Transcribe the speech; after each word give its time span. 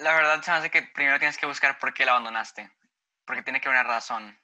la 0.00 0.14
verdad 0.14 0.42
se 0.42 0.50
me 0.50 0.56
hace 0.58 0.70
que 0.70 0.82
primero 0.82 1.18
tienes 1.18 1.38
que 1.38 1.46
buscar 1.46 1.78
por 1.78 1.94
qué 1.94 2.04
la 2.04 2.12
abandonaste, 2.12 2.70
porque 3.24 3.42
tiene 3.42 3.60
que 3.60 3.68
haber 3.68 3.80
una 3.80 3.88
razón. 3.88 4.38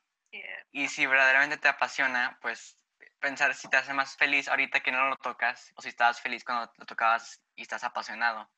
Y 0.70 0.88
si 0.88 1.06
verdaderamente 1.06 1.58
te 1.58 1.68
apasiona, 1.68 2.38
pues 2.40 2.78
pensar 3.20 3.54
si 3.54 3.68
te 3.68 3.76
hace 3.76 3.92
más 3.92 4.16
feliz 4.16 4.48
ahorita 4.48 4.80
que 4.80 4.90
no 4.90 5.08
lo 5.08 5.16
tocas 5.16 5.72
o 5.76 5.82
si 5.82 5.90
estabas 5.90 6.20
feliz 6.20 6.44
cuando 6.44 6.72
lo 6.76 6.86
tocabas 6.86 7.40
y 7.54 7.62
estás 7.62 7.84
apasionado. 7.84 8.50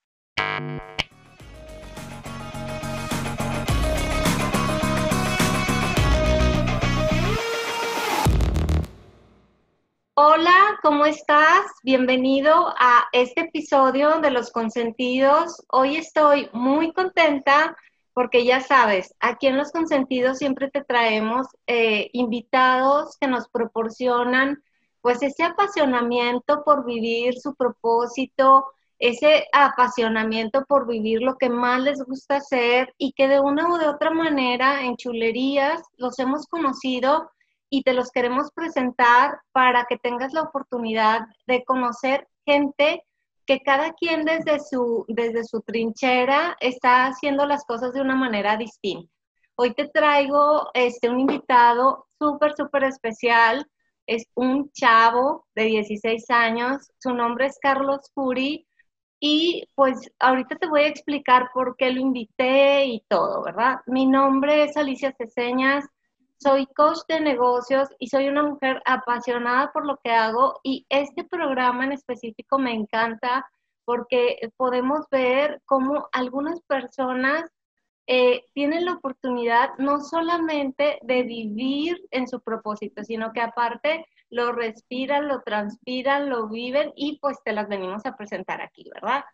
Hola, 10.17 10.79
¿cómo 10.81 11.07
estás? 11.07 11.67
Bienvenido 11.83 12.69
a 12.79 13.09
este 13.11 13.41
episodio 13.41 14.21
de 14.21 14.31
Los 14.31 14.53
Consentidos. 14.53 15.65
Hoy 15.69 15.97
estoy 15.97 16.49
muy 16.53 16.93
contenta 16.93 17.77
porque 18.13 18.45
ya 18.45 18.61
sabes, 18.61 19.13
aquí 19.19 19.49
en 19.49 19.57
Los 19.57 19.73
Consentidos 19.73 20.39
siempre 20.39 20.71
te 20.71 20.85
traemos 20.85 21.49
eh, 21.67 22.11
invitados 22.13 23.17
que 23.21 23.27
nos 23.27 23.49
proporcionan 23.49 24.63
pues 25.01 25.21
ese 25.21 25.43
apasionamiento 25.43 26.63
por 26.63 26.85
vivir 26.85 27.35
su 27.41 27.57
propósito, 27.57 28.67
ese 29.01 29.49
apasionamiento 29.53 30.65
por 30.65 30.87
vivir 30.87 31.23
lo 31.23 31.39
que 31.39 31.51
más 31.51 31.81
les 31.81 32.01
gusta 32.05 32.37
hacer 32.37 32.95
y 32.99 33.15
que 33.15 33.27
de 33.27 33.41
una 33.41 33.69
u 33.69 33.79
de 33.79 33.89
otra 33.89 34.13
manera 34.13 34.85
en 34.85 34.97
chulerías 34.97 35.83
los 35.97 36.21
hemos 36.21 36.47
conocido 36.47 37.33
y 37.75 37.83
te 37.83 37.93
los 37.93 38.13
queremos 38.13 38.53
presentar 38.53 39.41
para 39.51 39.85
que 39.87 39.99
tengas 39.99 40.33
la 40.33 40.43
oportunidad 40.43 41.23
de 41.49 41.65
conocer 41.65 42.29
gente 42.47 43.03
que 43.47 43.63
cada 43.63 43.95
quien 43.95 44.25
desde 44.25 44.61
su, 44.61 45.05
desde 45.09 45.43
su 45.43 45.61
trinchera 45.61 46.57
está 46.61 47.07
haciendo 47.07 47.47
las 47.47 47.65
cosas 47.65 47.93
de 47.93 48.01
una 48.01 48.15
manera 48.15 48.57
distinta. 48.57 49.11
Hoy 49.57 49.75
te 49.75 49.89
traigo 49.89 50.71
este, 50.73 51.11
un 51.11 51.19
invitado 51.19 52.07
súper, 52.17 52.55
súper 52.57 52.85
especial. 52.85 53.67
Es 54.07 54.25
un 54.35 54.71
chavo 54.71 55.45
de 55.57 55.65
16 55.65 56.31
años. 56.31 56.93
Su 57.01 57.13
nombre 57.13 57.47
es 57.47 57.59
Carlos 57.61 58.09
Furi. 58.15 58.69
Y 59.19 59.69
pues 59.75 60.13
ahorita 60.21 60.57
te 60.57 60.69
voy 60.69 60.83
a 60.83 60.89
explicar 60.89 61.51
por 61.53 61.77
qué 61.77 61.91
lo 61.91 62.01
invité 62.01 62.85
y 62.85 63.05
todo, 63.09 63.43
¿verdad? 63.43 63.81
Mi 63.87 64.07
nombre 64.07 64.63
es 64.63 64.77
Alicia 64.77 65.13
Ceseñas 65.19 65.85
soy 66.39 66.67
coach 66.67 66.99
de 67.09 67.21
negocios 67.21 67.89
y 67.99 68.09
soy 68.09 68.29
una 68.29 68.43
mujer 68.43 68.83
apasionada 68.85 69.73
por 69.73 69.87
lo 69.87 69.99
que 70.03 70.11
hago 70.11 70.61
y 70.63 70.87
este 70.89 71.25
programa 71.25 71.85
en 71.85 71.93
específico 71.93 72.59
me 72.59 72.73
encanta 72.73 73.47
porque 73.85 74.39
podemos 74.57 75.07
ver 75.11 75.61
cómo 75.67 76.09
algunas 76.13 76.61
personas 76.63 77.51
eh, 78.07 78.45
tienen 78.53 78.85
la 78.85 78.95
oportunidad 78.95 79.71
no 79.79 80.01
solamente 80.01 80.99
de 81.03 81.23
vivir 81.23 82.03
en 82.11 82.29
su 82.29 82.41
propósito, 82.41 83.03
sino 83.03 83.33
que 83.33 83.41
aparte 83.41 84.07
lo 84.29 84.53
respiran, 84.53 85.29
lo 85.29 85.43
transpiran, 85.43 86.29
lo 86.29 86.49
viven 86.49 86.93
y 86.97 87.19
pues 87.19 87.39
te 87.45 87.53
las 87.53 87.69
venimos 87.69 88.05
a 88.05 88.17
presentar 88.17 88.61
aquí, 88.61 88.91
¿verdad? 88.93 89.25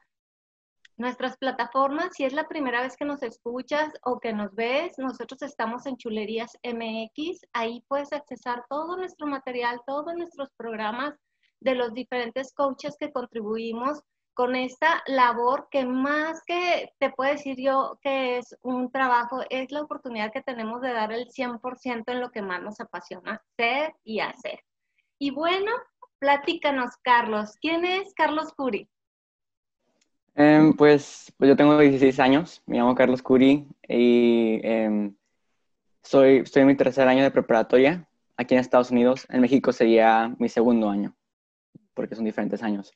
Nuestras 1.00 1.38
plataformas, 1.38 2.10
si 2.12 2.24
es 2.24 2.34
la 2.34 2.46
primera 2.46 2.82
vez 2.82 2.94
que 2.94 3.06
nos 3.06 3.22
escuchas 3.22 3.90
o 4.02 4.20
que 4.20 4.34
nos 4.34 4.54
ves, 4.54 4.98
nosotros 4.98 5.40
estamos 5.40 5.86
en 5.86 5.96
Chulerías 5.96 6.58
MX. 6.62 7.46
Ahí 7.54 7.82
puedes 7.88 8.12
accesar 8.12 8.66
todo 8.68 8.98
nuestro 8.98 9.26
material, 9.26 9.80
todos 9.86 10.14
nuestros 10.14 10.50
programas 10.58 11.14
de 11.58 11.74
los 11.74 11.94
diferentes 11.94 12.52
coaches 12.52 12.98
que 13.00 13.10
contribuimos 13.12 14.02
con 14.34 14.54
esta 14.54 15.02
labor 15.06 15.68
que 15.70 15.86
más 15.86 16.42
que 16.44 16.92
te 16.98 17.08
puedo 17.08 17.32
decir 17.32 17.56
yo 17.58 17.98
que 18.02 18.36
es 18.36 18.54
un 18.60 18.92
trabajo, 18.92 19.40
es 19.48 19.72
la 19.72 19.80
oportunidad 19.80 20.30
que 20.32 20.42
tenemos 20.42 20.82
de 20.82 20.92
dar 20.92 21.12
el 21.12 21.28
100% 21.30 22.12
en 22.12 22.20
lo 22.20 22.30
que 22.30 22.42
más 22.42 22.60
nos 22.60 22.78
apasiona, 22.78 23.40
ser 23.56 23.94
y 24.04 24.20
hacer. 24.20 24.60
Y 25.18 25.30
bueno, 25.30 25.72
platícanos, 26.19 26.91
Carlos. 27.02 27.56
¿Quién 27.58 27.86
es 27.86 28.12
Carlos 28.12 28.52
Curi? 28.52 28.86
Em, 30.40 30.72
pues, 30.72 31.30
pues, 31.36 31.48
yo 31.50 31.56
tengo 31.56 31.76
16 31.78 32.18
años, 32.18 32.62
me 32.64 32.78
llamo 32.78 32.94
Carlos 32.94 33.20
Curi 33.20 33.66
y 33.86 34.58
em, 34.62 35.14
soy, 36.02 36.38
estoy 36.38 36.62
en 36.62 36.68
mi 36.68 36.76
tercer 36.76 37.06
año 37.08 37.22
de 37.22 37.30
preparatoria 37.30 38.08
aquí 38.38 38.54
en 38.54 38.60
Estados 38.60 38.90
Unidos. 38.90 39.26
En 39.28 39.42
México 39.42 39.70
sería 39.70 40.34
mi 40.38 40.48
segundo 40.48 40.88
año, 40.88 41.14
porque 41.92 42.14
son 42.14 42.24
diferentes 42.24 42.62
años. 42.62 42.94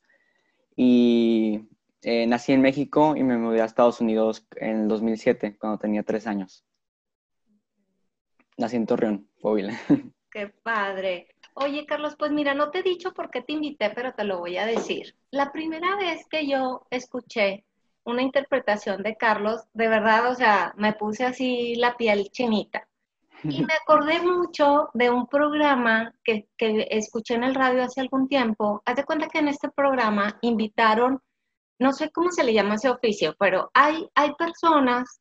Y 0.75 1.69
eh, 2.01 2.27
nací 2.27 2.55
en 2.55 2.63
México 2.63 3.15
y 3.15 3.23
me 3.23 3.37
mudé 3.37 3.61
a 3.61 3.67
Estados 3.67 4.01
Unidos 4.01 4.47
en 4.57 4.81
el 4.83 4.89
2007, 4.89 5.59
cuando 5.59 5.77
tenía 5.77 6.03
tres 6.03 6.27
años. 6.27 6.65
Nací 8.57 8.77
en 8.77 8.87
Torreón, 8.87 9.29
Coahuila. 9.43 9.79
Qué 10.31 10.49
padre. 10.49 11.34
Oye, 11.57 11.87
Carlos, 11.87 12.17
pues 12.19 12.33
mira, 12.33 12.53
no 12.53 12.71
te 12.71 12.81
he 12.81 12.83
dicho 12.83 13.13
por 13.13 13.31
qué 13.31 13.41
te 13.41 13.53
invité, 13.53 13.91
pero 13.91 14.13
te 14.13 14.25
lo 14.25 14.41
voy 14.41 14.57
a 14.57 14.67
decir. 14.67 15.15
La 15.31 15.53
primera 15.53 15.97
vez 15.97 16.27
que 16.29 16.49
yo 16.49 16.87
escuché 16.91 17.65
una 18.05 18.23
interpretación 18.23 19.03
de 19.03 19.17
Carlos, 19.17 19.63
de 19.73 19.89
verdad, 19.89 20.31
o 20.31 20.35
sea, 20.35 20.75
me 20.77 20.95
puse 20.95 21.25
así 21.25 21.77
la 21.77 21.97
piel 21.97 22.29
chinita. 22.33 22.89
Y 23.45 23.65
me 23.65 23.73
acordé 23.83 24.21
mucho 24.21 24.91
de 24.95 25.11
un 25.11 25.29
programa 25.29 26.13
que, 26.25 26.49
que 26.57 26.89
escuché 26.91 27.35
en 27.35 27.45
el 27.45 27.55
radio 27.55 27.85
hace 27.85 28.01
algún 28.01 28.27
tiempo. 28.27 28.83
Haz 28.85 28.97
de 28.97 29.05
cuenta 29.05 29.29
que 29.29 29.39
en 29.39 29.49
este 29.49 29.69
programa 29.71 30.39
invitaron, 30.43 31.23
no 31.79 31.93
sé 31.93 32.11
cómo 32.11 32.33
se 32.33 32.43
le 32.43 32.53
llama 32.53 32.75
ese 32.75 32.91
oficio, 32.91 33.37
pero 33.39 33.71
hay, 33.75 34.09
hay 34.17 34.35
personas 34.35 35.21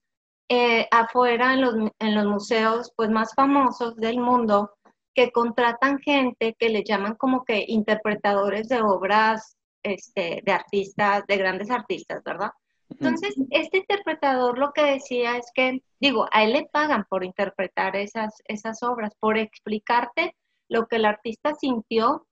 eh, 0.50 0.88
afuera 0.90 1.54
en 1.54 1.62
los, 1.62 1.76
en 2.00 2.16
los 2.16 2.26
museos 2.26 2.92
pues, 2.96 3.12
más 3.12 3.34
famosos 3.36 3.96
del 3.98 4.20
mundo 4.20 4.72
que 5.14 5.32
contratan 5.32 6.00
gente 6.00 6.56
que 6.58 6.70
le 6.70 6.84
llaman 6.84 7.16
como 7.16 7.46
que 7.46 7.66
interpretadores 7.68 8.68
de 8.68 8.82
obras 8.82 9.58
este, 9.84 10.42
de 10.46 10.52
artistas, 10.52 11.26
de 11.28 11.38
grandes 11.38 11.70
artistas, 11.70 12.24
¿verdad? 12.24 12.52
Entonces, 12.90 13.36
este 13.50 13.80
interpretador 13.80 14.58
lo 14.58 14.72
que 14.72 14.84
decía 14.84 15.38
es 15.38 15.52
que, 15.54 15.84
digo, 16.00 16.28
a 16.32 16.44
él 16.44 16.54
le 16.54 16.70
pagan 16.72 17.06
por 17.10 17.24
interpretar 17.24 17.96
esas, 17.96 18.42
esas 18.46 18.84
obras, 18.84 19.14
por 19.20 19.38
explicarte 19.38 20.36
lo 20.70 20.88
que 20.88 20.98
el 20.98 21.06
artista 21.06 21.54
sintió 21.56 22.28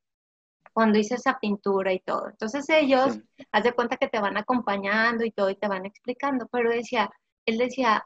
cuando 0.74 1.00
hizo 1.00 1.16
esa 1.16 1.40
pintura 1.40 1.94
y 1.94 2.00
todo. 2.00 2.30
Entonces 2.30 2.70
ellos, 2.70 3.20
haz 3.52 3.64
de 3.64 3.74
cuenta 3.74 3.97
que 3.97 4.08
te 4.08 4.22
van 4.22 4.38
acompañando 4.38 5.25
y 5.25 5.31
todo 5.31 5.50
y 5.50 5.56
te 5.56 5.68
van 5.68 5.86
explicando, 5.86 6.47
pero 6.52 6.70
decía, 6.70 7.09
él 7.46 7.58
decía, 7.58 8.06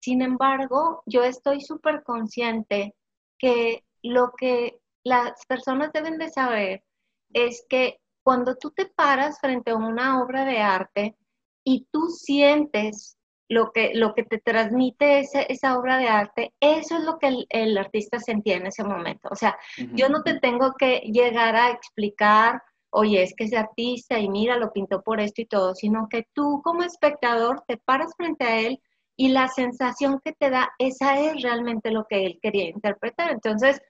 sin 0.00 0.22
embargo, 0.22 1.02
yo 1.06 1.22
estoy 1.22 1.60
súper 1.60 2.02
consciente 2.02 2.94
que 3.38 3.84
lo 4.02 4.32
que 4.36 4.80
las 5.04 5.44
personas 5.46 5.92
deben 5.92 6.18
de 6.18 6.30
saber 6.30 6.84
es 7.32 7.64
que 7.68 8.00
cuando 8.22 8.56
tú 8.56 8.70
te 8.70 8.86
paras 8.86 9.40
frente 9.40 9.70
a 9.70 9.76
una 9.76 10.22
obra 10.22 10.44
de 10.44 10.58
arte 10.58 11.16
y 11.64 11.86
tú 11.90 12.08
sientes 12.08 13.16
lo 13.48 13.72
que, 13.72 13.92
lo 13.94 14.14
que 14.14 14.22
te 14.22 14.38
transmite 14.38 15.20
esa 15.20 15.76
obra 15.76 15.98
de 15.98 16.08
arte, 16.08 16.54
eso 16.60 16.96
es 16.96 17.02
lo 17.02 17.18
que 17.18 17.46
el, 17.48 17.78
artista 17.78 18.20
sentía 18.20 18.56
en 18.56 18.66
ese 18.66 18.84
momento. 18.84 19.28
O 19.30 19.34
sea, 19.34 19.58
yo 19.94 20.08
no 20.08 20.22
te 20.22 20.38
tengo 20.38 20.74
que 20.78 21.00
llegar 21.00 21.56
a 21.56 21.70
explicar, 21.70 22.62
oye, 22.90 23.24
es 23.24 23.34
que 23.34 23.44
ese 23.44 23.56
artista 23.56 24.20
y 24.20 24.28
mira, 24.28 24.56
lo 24.56 24.72
pintó 24.72 25.02
por 25.02 25.20
esto 25.20 25.42
y 25.42 25.46
todo, 25.46 25.74
sino 25.74 26.08
que 26.08 26.28
tú 26.32 26.60
como 26.62 26.84
espectador 26.84 27.64
te 27.66 27.76
paras 27.76 28.14
frente 28.16 28.44
a 28.44 28.60
él 28.60 28.80
y 29.16 29.30
la 29.30 29.48
sensación 29.48 30.20
que 30.24 30.32
te 30.32 30.48
da, 30.48 30.70
esa 30.78 31.18
es 31.18 31.42
realmente 31.42 31.90
lo 31.90 32.06
que 32.08 32.24
él 32.26 32.38
quería 32.40 32.68
interpretar. 32.70 33.32
Entonces, 33.32 33.82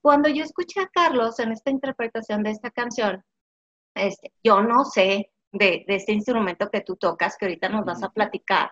cuando 0.00 0.28
yo 0.28 0.44
escuché 0.44 0.80
a 0.80 0.88
Carlos 0.88 1.38
en 1.40 1.52
esta 1.52 1.70
interpretación 1.70 2.42
de 2.42 2.50
esta 2.50 2.70
canción, 2.70 3.24
este, 3.94 4.32
yo 4.42 4.62
no 4.62 4.84
sé 4.84 5.30
de, 5.52 5.84
este 5.88 6.12
instrumento 6.12 6.70
que 6.70 6.82
tú 6.82 6.96
tocas, 6.96 7.36
que 7.36 7.46
ahorita 7.46 7.68
nos 7.68 7.84
vas 7.84 8.02
a 8.02 8.10
platicar. 8.10 8.70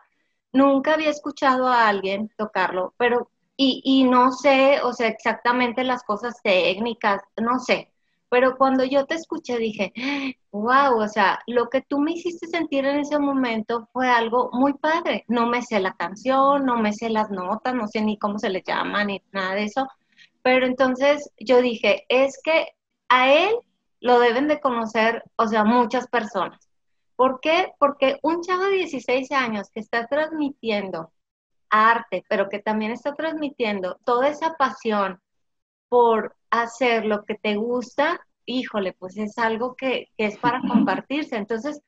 Nunca 0.52 0.94
había 0.94 1.10
escuchado 1.10 1.68
a 1.68 1.88
alguien 1.88 2.30
tocarlo, 2.36 2.94
pero, 2.98 3.30
y, 3.56 3.82
y 3.84 4.04
no 4.04 4.32
sé, 4.32 4.80
o 4.82 4.92
sea, 4.92 5.08
exactamente 5.08 5.84
las 5.84 6.02
cosas 6.04 6.40
técnicas, 6.42 7.22
no 7.36 7.58
sé. 7.58 7.92
Pero 8.28 8.56
cuando 8.56 8.84
yo 8.84 9.06
te 9.06 9.14
escuché 9.14 9.56
dije, 9.58 9.92
wow, 10.50 10.98
o 11.00 11.08
sea, 11.08 11.38
lo 11.46 11.68
que 11.68 11.80
tú 11.82 11.98
me 12.00 12.12
hiciste 12.12 12.46
sentir 12.48 12.84
en 12.84 13.00
ese 13.00 13.18
momento 13.18 13.88
fue 13.92 14.08
algo 14.08 14.50
muy 14.52 14.74
padre. 14.74 15.24
No 15.28 15.46
me 15.46 15.62
sé 15.62 15.80
la 15.80 15.94
canción, 15.94 16.66
no 16.66 16.76
me 16.76 16.92
sé 16.92 17.08
las 17.08 17.30
notas, 17.30 17.74
no 17.74 17.86
sé 17.86 18.00
ni 18.02 18.18
cómo 18.18 18.38
se 18.38 18.50
le 18.50 18.62
llama, 18.66 19.04
ni 19.04 19.22
nada 19.32 19.54
de 19.54 19.64
eso, 19.64 19.88
pero 20.46 20.64
entonces 20.64 21.28
yo 21.40 21.60
dije, 21.60 22.04
es 22.08 22.40
que 22.40 22.68
a 23.08 23.32
él 23.32 23.52
lo 23.98 24.20
deben 24.20 24.46
de 24.46 24.60
conocer, 24.60 25.24
o 25.34 25.48
sea, 25.48 25.64
muchas 25.64 26.06
personas. 26.06 26.70
¿Por 27.16 27.40
qué? 27.40 27.72
Porque 27.80 28.20
un 28.22 28.42
chavo 28.42 28.62
de 28.66 28.76
16 28.76 29.32
años 29.32 29.68
que 29.74 29.80
está 29.80 30.06
transmitiendo 30.06 31.10
arte, 31.68 32.24
pero 32.28 32.48
que 32.48 32.60
también 32.60 32.92
está 32.92 33.12
transmitiendo 33.16 33.98
toda 34.04 34.28
esa 34.28 34.54
pasión 34.54 35.20
por 35.88 36.36
hacer 36.50 37.06
lo 37.06 37.24
que 37.24 37.34
te 37.34 37.56
gusta, 37.56 38.20
híjole, 38.44 38.92
pues 38.92 39.16
es 39.16 39.36
algo 39.38 39.74
que, 39.74 40.12
que 40.16 40.26
es 40.26 40.38
para 40.38 40.60
compartirse. 40.60 41.34
Entonces, 41.34 41.80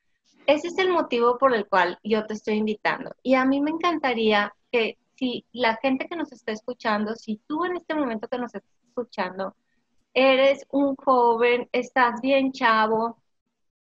ese 0.47 0.67
es 0.67 0.77
el 0.79 0.91
motivo 0.91 1.37
por 1.37 1.55
el 1.55 1.65
cual 1.65 1.97
yo 2.03 2.25
te 2.25 2.33
estoy 2.33 2.55
invitando. 2.55 3.15
Y 3.23 3.35
a 3.35 3.45
mí 3.45 3.61
me 3.61 3.71
encantaría 3.71 4.53
que 4.69 4.97
si 5.19 5.45
la 5.51 5.75
gente 5.77 6.07
que 6.07 6.15
nos 6.15 6.31
está 6.31 6.53
escuchando, 6.53 7.15
si 7.15 7.41
tú 7.45 7.65
en 7.65 7.75
este 7.75 7.93
momento 7.93 8.29
que 8.29 8.37
nos 8.37 8.55
estás 8.55 8.71
escuchando, 8.87 9.53
eres 10.13 10.65
un 10.71 10.95
joven, 10.95 11.67
estás 11.73 12.21
bien 12.21 12.53
chavo, 12.53 13.17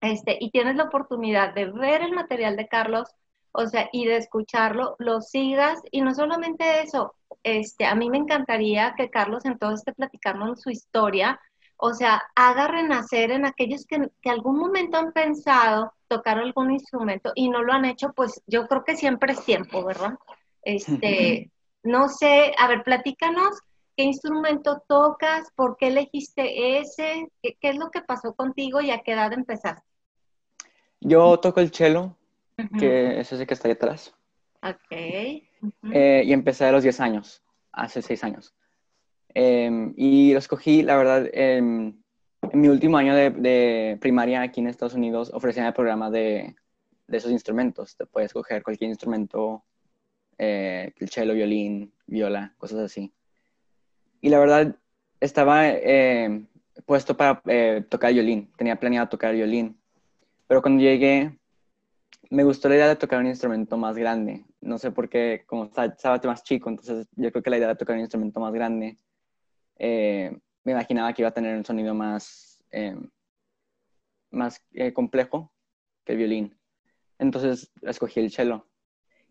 este, 0.01 0.38
y 0.39 0.51
tienes 0.51 0.75
la 0.75 0.86
oportunidad 0.86 1.54
de 1.54 1.72
ver 1.72 2.01
el 2.01 2.12
material 2.13 2.57
de 2.57 2.68
Carlos, 2.68 3.07
o 3.54 3.66
sea, 3.68 3.89
y 3.94 4.06
de 4.06 4.18
escucharlo, 4.18 4.95
lo 5.00 5.22
sigas, 5.22 5.80
y 5.92 6.01
no 6.01 6.13
solamente 6.13 6.81
eso, 6.83 7.16
este, 7.44 7.86
a 7.86 7.95
mí 7.95 8.10
me 8.10 8.18
encantaría 8.18 8.94
que 8.98 9.10
Carlos 9.10 9.45
entonces 9.45 9.80
esté 9.80 9.94
platicando 9.94 10.56
su 10.57 10.69
historia, 10.69 11.39
o 11.78 11.94
sea, 11.94 12.22
haga 12.36 12.68
renacer 12.68 13.31
en 13.31 13.45
aquellos 13.45 13.86
que, 13.86 14.10
que 14.22 14.30
algún 14.30 14.57
momento 14.57 14.98
han 14.98 15.13
pensado 15.13 15.94
tocar 16.07 16.38
algún 16.39 16.72
instrumento 16.72 17.31
y 17.36 17.50
no 17.50 17.63
lo 17.63 17.74
han 17.74 17.86
hecho, 17.86 18.13
pues 18.13 18.42
yo 18.48 18.68
creo 18.68 18.83
que 18.83 18.98
siempre 18.98 19.33
es 19.33 19.44
tiempo, 19.45 19.83
¿verdad? 19.83 20.18
Este, 20.63 21.51
no 21.83 22.09
sé, 22.09 22.53
a 22.57 22.67
ver, 22.67 22.83
platícanos 22.83 23.59
qué 23.95 24.03
instrumento 24.03 24.83
tocas, 24.87 25.49
por 25.55 25.77
qué 25.77 25.87
elegiste 25.87 26.79
ese, 26.79 27.27
qué, 27.41 27.57
es 27.61 27.77
lo 27.77 27.89
que 27.89 28.01
pasó 28.01 28.33
contigo 28.33 28.81
y 28.81 28.91
a 28.91 28.99
qué 28.99 29.13
edad 29.13 29.33
empezaste. 29.33 29.85
Yo 30.99 31.39
toco 31.39 31.59
el 31.59 31.71
cello, 31.71 32.15
que 32.77 33.19
es 33.19 33.31
ese 33.31 33.47
que 33.47 33.53
está 33.53 33.67
ahí 33.67 33.73
atrás. 33.73 34.13
Ok. 34.61 34.91
Eh, 34.91 36.23
y 36.25 36.33
empecé 36.33 36.65
a 36.65 36.71
los 36.71 36.83
10 36.83 36.99
años, 36.99 37.41
hace 37.71 38.01
6 38.01 38.23
años. 38.23 38.53
Em, 39.33 39.93
y 39.97 40.33
lo 40.33 40.39
escogí, 40.39 40.83
la 40.83 40.97
verdad, 40.97 41.27
en 41.33 42.03
mi 42.53 42.67
último 42.67 42.97
año 42.97 43.15
de, 43.15 43.97
primaria 43.99 44.41
aquí 44.41 44.59
en 44.59 44.67
Estados 44.67 44.93
Unidos 44.93 45.31
ofrecían 45.33 45.65
el 45.65 45.73
programa 45.73 46.09
de, 46.09 46.55
de 47.07 47.17
esos 47.17 47.31
instrumentos. 47.31 47.95
Te 47.95 48.05
puedes 48.05 48.29
escoger 48.29 48.63
cualquier 48.63 48.89
instrumento, 48.89 49.63
eh, 50.43 50.91
el 50.95 51.09
cello, 51.09 51.35
violín, 51.35 51.93
viola, 52.07 52.55
cosas 52.57 52.79
así. 52.79 53.13
Y 54.21 54.29
la 54.29 54.39
verdad, 54.39 54.75
estaba 55.19 55.69
eh, 55.69 56.47
puesto 56.88 57.15
para 57.15 57.43
eh, 57.45 57.85
tocar 57.88 58.11
violín, 58.11 58.51
tenía 58.57 58.75
planeado 58.75 59.07
tocar 59.07 59.35
violín. 59.35 59.79
Pero 60.47 60.63
cuando 60.63 60.81
llegué, 60.81 61.38
me 62.31 62.43
gustó 62.43 62.69
la 62.69 62.75
idea 62.75 62.88
de 62.88 62.95
tocar 62.95 63.19
un 63.19 63.27
instrumento 63.27 63.77
más 63.77 63.95
grande. 63.95 64.43
No 64.61 64.79
sé 64.79 64.89
por 64.89 65.09
qué, 65.09 65.43
como 65.45 65.65
estaba 65.65 66.19
más 66.23 66.44
chico, 66.44 66.69
entonces 66.69 67.07
yo 67.15 67.31
creo 67.31 67.44
que 67.44 67.49
la 67.51 67.57
idea 67.57 67.67
de 67.67 67.75
tocar 67.75 67.94
un 67.94 68.01
instrumento 68.01 68.39
más 68.39 68.51
grande, 68.51 68.97
me 69.77 70.71
imaginaba 70.71 71.13
que 71.13 71.21
iba 71.21 71.29
a 71.29 71.33
tener 71.35 71.55
un 71.55 71.65
sonido 71.65 71.94
más, 71.94 72.63
más 74.31 74.59
complejo 74.95 75.53
que 76.03 76.13
el 76.13 76.17
violín. 76.17 76.57
Entonces 77.19 77.71
escogí 77.83 78.19
el 78.19 78.31
cello. 78.31 78.70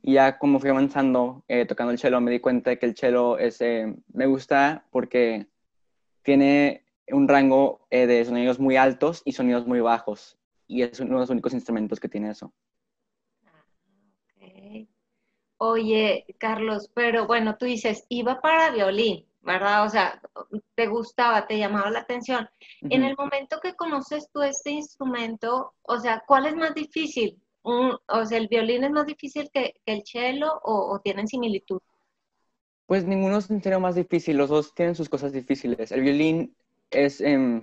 Y 0.03 0.15
ya 0.15 0.39
como 0.39 0.59
fui 0.61 0.71
avanzando 0.71 1.45
eh, 1.49 1.67
tocando 1.67 1.93
el 1.93 1.99
cello, 1.99 2.21
me 2.21 2.31
di 2.31 2.41
cuenta 2.41 2.71
de 2.71 2.79
que 2.79 2.87
el 2.87 2.97
cello 2.97 3.39
es, 3.39 3.61
eh, 3.61 3.95
me 4.13 4.27
gusta 4.27 4.87
porque 4.91 5.47
tiene 6.23 6.85
un 7.09 7.29
rango 7.29 7.87
eh, 7.91 8.07
de 8.07 8.25
sonidos 8.25 8.59
muy 8.59 8.77
altos 8.77 9.23
y 9.25 9.33
sonidos 9.33 9.67
muy 9.67 9.81
bajos. 9.81 10.39
Y 10.67 10.83
es 10.83 11.01
uno 11.01 11.15
de 11.15 11.21
los 11.21 11.31
únicos 11.31 11.53
instrumentos 11.53 12.01
que 12.01 12.09
tiene 12.09 12.31
eso. 12.31 12.53
Oye, 15.63 16.25
Carlos, 16.39 16.91
pero 16.95 17.27
bueno, 17.27 17.59
tú 17.59 17.67
dices, 17.67 18.07
iba 18.09 18.41
para 18.41 18.71
violín, 18.71 19.27
¿verdad? 19.43 19.85
O 19.85 19.91
sea, 19.91 20.19
te 20.75 20.87
gustaba, 20.87 21.47
te 21.47 21.59
llamaba 21.59 21.91
la 21.91 21.99
atención. 21.99 22.49
En 22.81 23.05
el 23.05 23.15
momento 23.15 23.61
que 23.63 23.75
conoces 23.75 24.31
tú 24.33 24.41
este 24.41 24.71
instrumento, 24.71 25.75
o 25.83 25.99
sea, 25.99 26.23
¿cuál 26.27 26.47
es 26.47 26.57
más 26.57 26.75
difícil? 26.75 27.39
O 27.63 28.25
sea, 28.27 28.39
el 28.39 28.49
violín 28.49 28.85
es 28.85 28.91
más 28.91 29.07
difícil 29.07 29.51
que, 29.53 29.75
el 29.87 30.03
cello 30.05 30.61
o, 30.63 30.99
tienen 31.03 31.29
similitud? 31.29 31.81
Pues 32.87 33.05
ninguno 33.05 33.39
es 33.39 33.81
más 33.81 33.95
difícil, 33.95 34.37
los 34.37 34.49
dos 34.49 34.75
tienen 34.75 34.95
sus 34.95 35.09
cosas 35.09 35.33
difíciles. 35.33 35.93
El 35.93 36.01
violín 36.03 36.57
es, 36.91 37.21
em, 37.21 37.63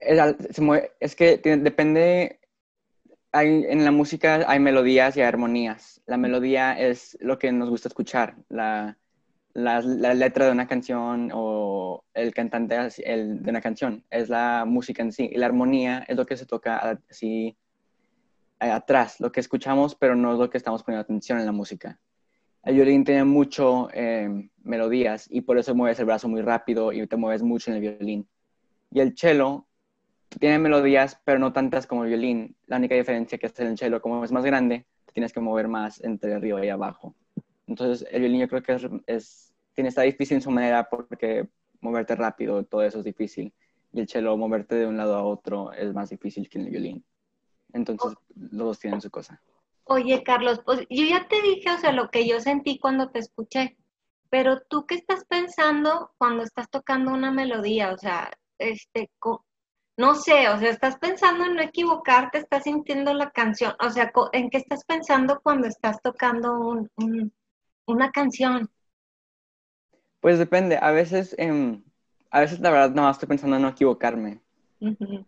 es, 0.00 1.16
que 1.16 1.38
depende, 1.38 2.40
hay, 3.32 3.64
en 3.68 3.84
la 3.84 3.90
música 3.90 4.44
hay 4.46 4.60
melodías 4.60 5.16
y 5.16 5.22
armonías. 5.22 6.02
La 6.06 6.16
melodía 6.16 6.78
es 6.78 7.16
lo 7.20 7.38
que 7.38 7.50
nos 7.52 7.70
gusta 7.70 7.88
escuchar, 7.88 8.36
la, 8.48 8.98
la, 9.54 9.80
letra 10.14 10.46
de 10.46 10.52
una 10.52 10.66
canción 10.66 11.30
o 11.34 12.04
el 12.14 12.32
cantante 12.34 12.76
el, 13.04 13.42
de 13.42 13.50
una 13.50 13.60
canción, 13.60 14.04
es 14.10 14.28
la 14.28 14.64
música 14.66 15.02
en 15.02 15.12
sí. 15.12 15.28
Y 15.32 15.38
la 15.38 15.46
armonía 15.46 16.04
es 16.08 16.16
lo 16.16 16.26
que 16.26 16.36
se 16.36 16.46
toca 16.46 17.00
así 17.10 17.56
atrás, 18.58 19.20
lo 19.20 19.32
que 19.32 19.40
escuchamos, 19.40 19.94
pero 19.94 20.16
no 20.16 20.32
es 20.32 20.38
lo 20.38 20.50
que 20.50 20.58
estamos 20.58 20.82
poniendo 20.82 21.02
atención 21.02 21.38
en 21.38 21.46
la 21.46 21.52
música. 21.52 22.00
El 22.64 22.74
violín 22.74 23.04
tiene 23.04 23.24
mucho 23.24 23.88
em, 23.92 24.50
melodías 24.62 25.26
y 25.30 25.42
por 25.42 25.58
eso 25.58 25.74
mueves 25.74 25.98
el 26.00 26.06
brazo 26.06 26.28
muy 26.28 26.42
rápido 26.42 26.92
y 26.92 27.06
te 27.06 27.16
mueves 27.16 27.42
mucho 27.42 27.70
en 27.70 27.76
el 27.76 27.80
violín. 27.82 28.28
Y 28.90 29.00
el 29.00 29.16
cello 29.16 29.66
tiene 30.38 30.58
melodías, 30.58 31.20
pero 31.24 31.38
no 31.38 31.52
tantas 31.52 31.86
como 31.86 32.04
el 32.04 32.10
violín. 32.10 32.56
La 32.66 32.76
única 32.76 32.94
diferencia 32.94 33.38
que 33.38 33.46
es 33.46 33.58
el 33.60 33.78
cello, 33.78 34.02
como 34.02 34.24
es 34.24 34.32
más 34.32 34.44
grande, 34.44 34.86
tienes 35.12 35.32
que 35.32 35.40
mover 35.40 35.68
más 35.68 36.02
entre 36.02 36.34
arriba 36.34 36.64
y 36.64 36.68
abajo. 36.68 37.14
Entonces, 37.66 38.06
el 38.10 38.20
violín 38.20 38.40
yo 38.40 38.48
creo 38.48 38.62
que 38.62 38.74
es, 38.74 38.86
es, 39.06 39.54
tiene, 39.74 39.88
está 39.88 40.02
difícil 40.02 40.36
en 40.36 40.42
su 40.42 40.50
manera 40.50 40.88
porque 40.88 41.48
moverte 41.80 42.16
rápido, 42.16 42.64
todo 42.64 42.82
eso 42.82 42.98
es 42.98 43.04
difícil. 43.04 43.52
Y 43.92 44.00
el 44.00 44.08
cello, 44.08 44.36
moverte 44.36 44.74
de 44.74 44.86
un 44.86 44.96
lado 44.96 45.14
a 45.14 45.22
otro 45.22 45.72
es 45.72 45.94
más 45.94 46.10
difícil 46.10 46.48
que 46.48 46.58
el 46.58 46.68
violín. 46.70 47.04
Entonces, 47.72 48.14
los 48.34 48.66
dos 48.66 48.78
tienen 48.78 49.00
su 49.00 49.10
cosa. 49.10 49.40
Oye, 49.84 50.22
Carlos, 50.22 50.60
pues 50.64 50.80
yo 50.90 51.04
ya 51.04 51.26
te 51.28 51.40
dije, 51.40 51.70
o 51.70 51.78
sea, 51.78 51.92
lo 51.92 52.10
que 52.10 52.26
yo 52.26 52.40
sentí 52.40 52.78
cuando 52.78 53.10
te 53.10 53.20
escuché, 53.20 53.76
pero 54.30 54.60
tú 54.60 54.86
qué 54.86 54.94
estás 54.96 55.24
pensando 55.24 56.12
cuando 56.18 56.42
estás 56.42 56.68
tocando 56.68 57.12
una 57.12 57.30
melodía, 57.30 57.92
o 57.92 57.98
sea, 57.98 58.30
este, 58.58 59.10
no 59.96 60.14
sé, 60.14 60.48
o 60.48 60.58
sea, 60.58 60.70
estás 60.70 60.98
pensando 60.98 61.46
en 61.46 61.56
no 61.56 61.62
equivocarte, 61.62 62.38
estás 62.38 62.64
sintiendo 62.64 63.14
la 63.14 63.30
canción, 63.30 63.74
o 63.80 63.90
sea, 63.90 64.12
¿en 64.32 64.50
qué 64.50 64.58
estás 64.58 64.84
pensando 64.84 65.40
cuando 65.42 65.66
estás 65.66 66.00
tocando 66.02 66.86
una 67.86 68.10
canción? 68.10 68.70
Pues 70.20 70.38
depende, 70.38 70.78
a 70.80 70.90
veces, 70.90 71.34
em, 71.38 71.82
a 72.30 72.40
veces 72.40 72.60
la 72.60 72.70
verdad 72.70 72.90
no 72.90 73.08
estoy 73.08 73.28
pensando 73.28 73.56
en 73.56 73.62
no 73.62 73.68
equivocarme. 73.68 74.42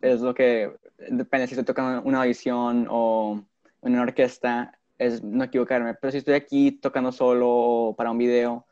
Es 0.00 0.20
lo 0.20 0.34
que 0.34 0.72
depende 0.98 1.46
si 1.46 1.54
estoy 1.54 1.64
tocando 1.64 2.02
una 2.02 2.22
audición 2.22 2.86
o 2.88 3.42
en 3.82 3.92
una 3.92 4.02
orquesta, 4.02 4.78
es 4.98 5.22
no 5.22 5.44
equivocarme. 5.44 5.94
Pero 5.94 6.12
si 6.12 6.18
estoy 6.18 6.34
aquí 6.34 6.72
tocando 6.72 7.10
solo 7.12 7.94
para 7.96 8.10
un 8.10 8.18
video, 8.18 8.66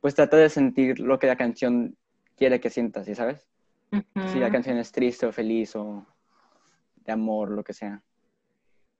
pues 0.00 0.14
trata 0.14 0.36
de 0.36 0.48
sentir 0.48 1.00
lo 1.00 1.18
que 1.18 1.26
la 1.26 1.36
canción 1.36 1.96
quiere 2.36 2.60
que 2.60 2.70
sientas, 2.70 3.06
¿sí 3.06 3.14
sabes? 3.14 3.48
Si 4.32 4.38
la 4.38 4.50
canción 4.50 4.78
es 4.78 4.90
triste 4.90 5.26
o 5.26 5.32
feliz 5.32 5.76
o 5.76 6.06
de 7.04 7.12
amor, 7.12 7.50
lo 7.50 7.62
que 7.62 7.74
sea. 7.74 8.02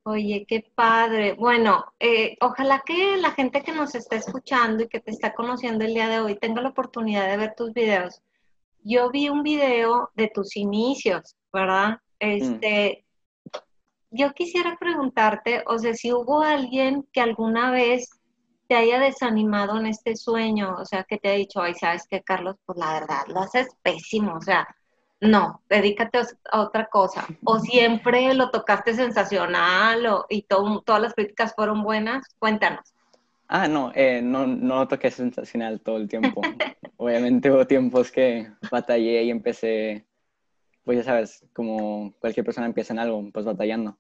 Oye, 0.05 0.45
qué 0.47 0.71
padre. 0.75 1.35
Bueno, 1.35 1.85
eh, 2.01 2.37
ojalá 2.41 2.83
que 2.85 3.17
la 3.17 3.31
gente 3.31 3.63
que 3.63 3.73
nos 3.73 3.95
está 3.95 4.17
escuchando 4.17 4.83
y 4.83 4.89
que 4.89 5.01
te 5.01 5.13
está 5.13 5.33
conociendo 5.33 5.85
el 5.85 5.95
día 5.95 6.09
de 6.09 6.21
hoy 6.21 6.37
tenga 6.37 6.61
la 6.61 6.71
oportunidad 6.71 7.29
de 7.29 7.37
ver 7.37 7.55
tus 7.57 7.73
videos. 7.73 8.21
Yo 8.85 9.11
vi 9.11 9.29
un 9.29 9.43
video 9.43 10.11
de 10.15 10.29
tus 10.29 10.57
inicios, 10.57 11.37
¿verdad? 11.53 11.99
Este, 12.19 13.05
yo 14.11 14.33
quisiera 14.33 14.77
preguntarte, 14.79 15.63
o 15.67 15.79
sea, 15.79 15.95
si 15.95 16.13
hubo 16.13 16.43
alguien 16.43 17.07
que 17.13 17.21
alguna 17.21 17.71
vez 17.71 18.11
te 18.69 18.77
haya 18.77 18.99
desanimado 18.99 19.79
en 19.79 19.87
este 19.87 20.17
sueño, 20.17 20.77
o 20.79 20.85
sea, 20.85 21.05
que 21.05 21.19
te 21.19 21.29
ha 21.29 21.33
dicho, 21.33 21.61
ay, 21.61 21.75
sabes 21.75 22.07
que 22.09 22.23
Carlos, 22.23 22.57
pues 22.65 22.79
la 22.79 22.93
verdad, 22.93 23.27
lo 23.29 23.41
haces 23.41 23.69
pésimo, 23.83 24.37
o 24.37 24.41
sea, 24.41 24.67
no, 25.23 25.63
dedícate 25.69 26.21
a 26.51 26.61
otra 26.61 26.87
cosa. 26.87 27.27
O 27.45 27.61
siempre 27.61 28.35
lo 28.35 28.51
tocaste 28.51 28.93
sensacional 28.95 30.05
o, 30.07 30.27
y 30.29 30.43
todas 30.43 31.01
las 31.01 31.15
críticas 31.15 31.55
fueron 31.55 31.85
buenas. 31.85 32.27
Cuéntanos. 32.41 32.93
Ah, 33.55 33.69
no, 33.69 33.93
eh, 33.95 34.23
no, 34.23 34.47
no 34.47 34.89
toqué 34.89 35.11
sensacional 35.11 35.83
todo 35.83 35.99
el 35.99 36.09
tiempo. 36.09 36.41
Obviamente 36.97 37.51
hubo 37.51 37.67
tiempos 37.67 38.11
que 38.11 38.51
batallé 38.71 39.25
y 39.25 39.31
empecé 39.31 40.07
pues 40.85 40.97
ya 40.97 41.05
sabes, 41.05 41.45
como 41.53 42.15
cualquier 42.19 42.47
persona 42.47 42.67
empieza 42.67 42.95
en 42.95 43.01
algo, 43.01 43.31
pues 43.31 43.45
batallando. 43.45 43.99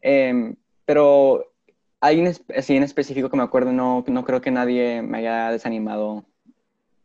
Em, 0.00 0.54
pero 0.84 1.52
hay 1.98 2.20
un, 2.20 2.32
así 2.56 2.76
en 2.76 2.84
específico 2.84 3.28
que 3.28 3.36
me 3.36 3.42
acuerdo, 3.42 3.72
no, 3.72 4.04
no 4.06 4.24
creo 4.24 4.40
que 4.40 4.52
nadie 4.52 5.02
me 5.02 5.18
haya 5.18 5.50
desanimado. 5.50 6.24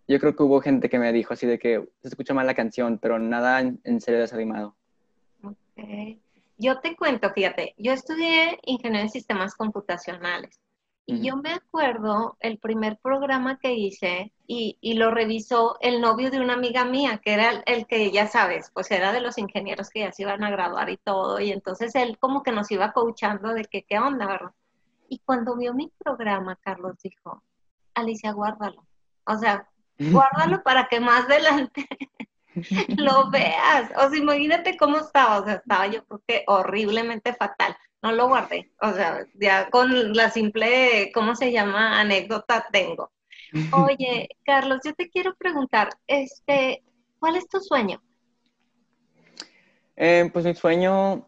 Yo 0.07 0.19
creo 0.19 0.35
que 0.35 0.43
hubo 0.43 0.61
gente 0.61 0.87
que 0.87 0.99
me 0.99 1.11
dijo 1.11 1.33
así 1.33 1.47
de 1.47 1.57
que 1.57 1.83
se 2.03 2.09
escucha 2.09 2.35
mal 2.35 2.45
la 2.45 2.53
canción, 2.53 2.99
pero 2.99 3.17
nada 3.17 3.59
en, 3.59 4.01
serio 4.01 4.19
desanimado. 4.19 4.75
Yo 6.59 6.79
te 6.79 6.95
cuento, 6.95 7.31
fíjate, 7.31 7.73
yo 7.79 7.91
estudié 7.91 8.59
ingeniería 8.67 9.01
en 9.01 9.09
sistemas 9.09 9.55
computacionales 9.55 10.61
Y 11.11 11.27
yo 11.27 11.37
me 11.37 11.53
acuerdo 11.53 12.37
el 12.39 12.59
primer 12.59 12.99
programa 12.99 13.57
que 13.57 13.73
hice 13.73 14.31
y, 14.45 14.77
lo 14.93 15.09
revisó 15.09 15.77
el 15.81 16.01
novio 16.01 16.29
de 16.29 16.39
una 16.39 16.53
amiga 16.53 16.85
mía, 16.85 17.19
que 17.23 17.33
era 17.33 17.63
el, 17.65 17.87
que 17.87 18.11
ya 18.11 18.27
sabes, 18.27 18.69
pues 18.75 18.91
era 18.91 19.11
de 19.11 19.19
los 19.19 19.39
ingenieros 19.39 19.89
que 19.89 20.01
ya 20.01 20.11
se 20.11 20.21
iban 20.21 20.43
a 20.43 20.51
graduar 20.51 20.89
y 20.91 20.97
todo. 20.97 21.39
Y 21.39 21.51
entonces 21.51 21.95
él 21.95 22.19
como 22.19 22.43
que 22.43 22.51
nos 22.51 22.69
iba 22.69 22.91
coachando 22.91 23.55
de 23.55 23.65
que 23.65 23.83
qué 23.83 23.97
onda, 23.97 24.27
¿verdad? 24.27 24.51
Y 25.07 25.17
cuando 25.25 25.55
vio 25.55 25.73
mi 25.73 25.91
programa, 25.97 26.55
Carlos 26.57 26.95
dijo, 27.01 27.41
Alicia, 27.95 28.31
guárdalo. 28.31 28.85
O 29.25 29.35
sea, 29.35 29.67
guárdalo 29.97 30.61
para 30.61 30.87
que 30.87 30.99
más 30.99 31.25
adelante 31.25 31.87
lo 32.97 33.29
veas. 33.29 33.91
O 33.97 34.09
sea, 34.09 34.19
imagínate 34.19 34.77
cómo 34.77 34.97
estaba. 34.97 35.39
O 35.39 35.45
sea, 35.45 35.55
estaba 35.55 35.87
yo 35.87 36.05
creo 36.05 36.21
que 36.27 36.43
horriblemente 36.47 37.33
fatal. 37.33 37.75
No 38.01 38.11
lo 38.11 38.27
guardé. 38.27 38.71
O 38.81 38.91
sea, 38.93 39.25
ya 39.35 39.69
con 39.69 40.13
la 40.13 40.29
simple, 40.29 41.11
¿cómo 41.13 41.35
se 41.35 41.51
llama? 41.51 41.99
Anécdota 41.99 42.65
tengo. 42.71 43.11
Oye, 43.71 44.29
Carlos, 44.45 44.79
yo 44.83 44.93
te 44.93 45.09
quiero 45.09 45.35
preguntar, 45.35 45.89
este, 46.07 46.83
¿cuál 47.19 47.35
es 47.35 47.47
tu 47.47 47.59
sueño? 47.59 48.01
Eh, 49.95 50.29
pues 50.31 50.45
mi 50.45 50.53
sueño, 50.53 51.27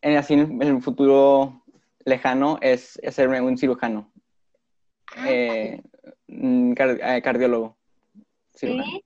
en, 0.00 0.16
así 0.16 0.34
en 0.34 0.62
el 0.62 0.82
futuro 0.82 1.62
lejano, 2.04 2.58
es 2.60 2.98
hacerme 3.06 3.40
un 3.40 3.58
cirujano. 3.58 4.10
Ah, 5.16 5.26
eh, 5.28 5.82
eh, 6.28 7.22
cardiólogo. 7.22 7.76
¿Sí? 8.54 9.04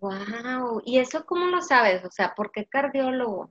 Wow. 0.00 0.82
¿Y 0.84 0.98
eso 0.98 1.24
cómo 1.26 1.46
lo 1.46 1.60
sabes? 1.60 2.04
O 2.04 2.10
sea, 2.10 2.34
¿por 2.34 2.52
qué 2.52 2.66
cardiólogo? 2.66 3.50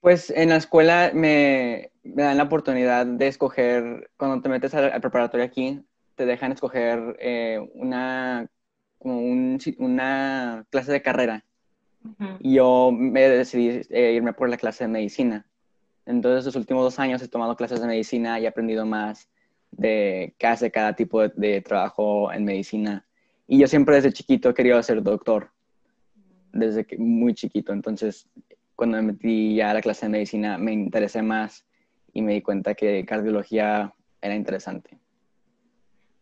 Pues 0.00 0.30
en 0.30 0.50
la 0.50 0.56
escuela 0.56 1.10
me, 1.14 1.90
dan 2.02 2.36
la 2.36 2.44
oportunidad 2.44 3.06
de 3.06 3.26
escoger, 3.26 4.10
cuando 4.16 4.40
te 4.40 4.48
metes 4.48 4.74
al, 4.74 5.00
preparatorio 5.00 5.44
aquí, 5.44 5.84
te 6.14 6.26
dejan 6.26 6.52
escoger 6.52 7.16
eh, 7.18 7.58
una, 7.74 8.48
como 8.98 9.20
una 9.78 10.64
clase 10.70 10.92
de 10.92 11.02
carrera. 11.02 11.44
Y 12.38 12.54
yo 12.54 12.92
me 12.92 13.28
decidí 13.28 13.80
eh, 13.90 14.12
irme 14.12 14.32
por 14.32 14.48
la 14.48 14.56
clase 14.56 14.84
de 14.84 14.88
medicina. 14.88 15.44
Entonces, 16.04 16.44
los 16.44 16.54
últimos 16.54 16.84
dos 16.84 17.00
años 17.00 17.20
he 17.20 17.26
tomado 17.26 17.56
clases 17.56 17.80
de 17.80 17.88
medicina 17.88 18.38
y 18.38 18.44
he 18.44 18.48
aprendido 18.48 18.86
más 18.86 19.28
de 19.72 20.36
qué 20.38 20.46
hace 20.46 20.70
cada 20.70 20.94
tipo 20.94 21.20
de, 21.20 21.32
de 21.34 21.62
trabajo 21.62 22.32
en 22.32 22.44
medicina. 22.44 23.04
Y 23.46 23.58
yo 23.58 23.66
siempre 23.66 23.96
desde 23.96 24.12
chiquito 24.12 24.50
he 24.50 24.54
querido 24.54 24.82
ser 24.82 25.02
doctor, 25.02 25.50
desde 26.52 26.86
que, 26.86 26.98
muy 26.98 27.34
chiquito. 27.34 27.72
Entonces, 27.72 28.28
cuando 28.74 28.96
me 28.98 29.12
metí 29.12 29.56
ya 29.56 29.70
a 29.70 29.74
la 29.74 29.80
clase 29.80 30.06
de 30.06 30.10
medicina, 30.10 30.58
me 30.58 30.72
interesé 30.72 31.22
más 31.22 31.66
y 32.12 32.22
me 32.22 32.34
di 32.34 32.42
cuenta 32.42 32.74
que 32.74 33.04
cardiología 33.04 33.94
era 34.20 34.34
interesante. 34.34 34.98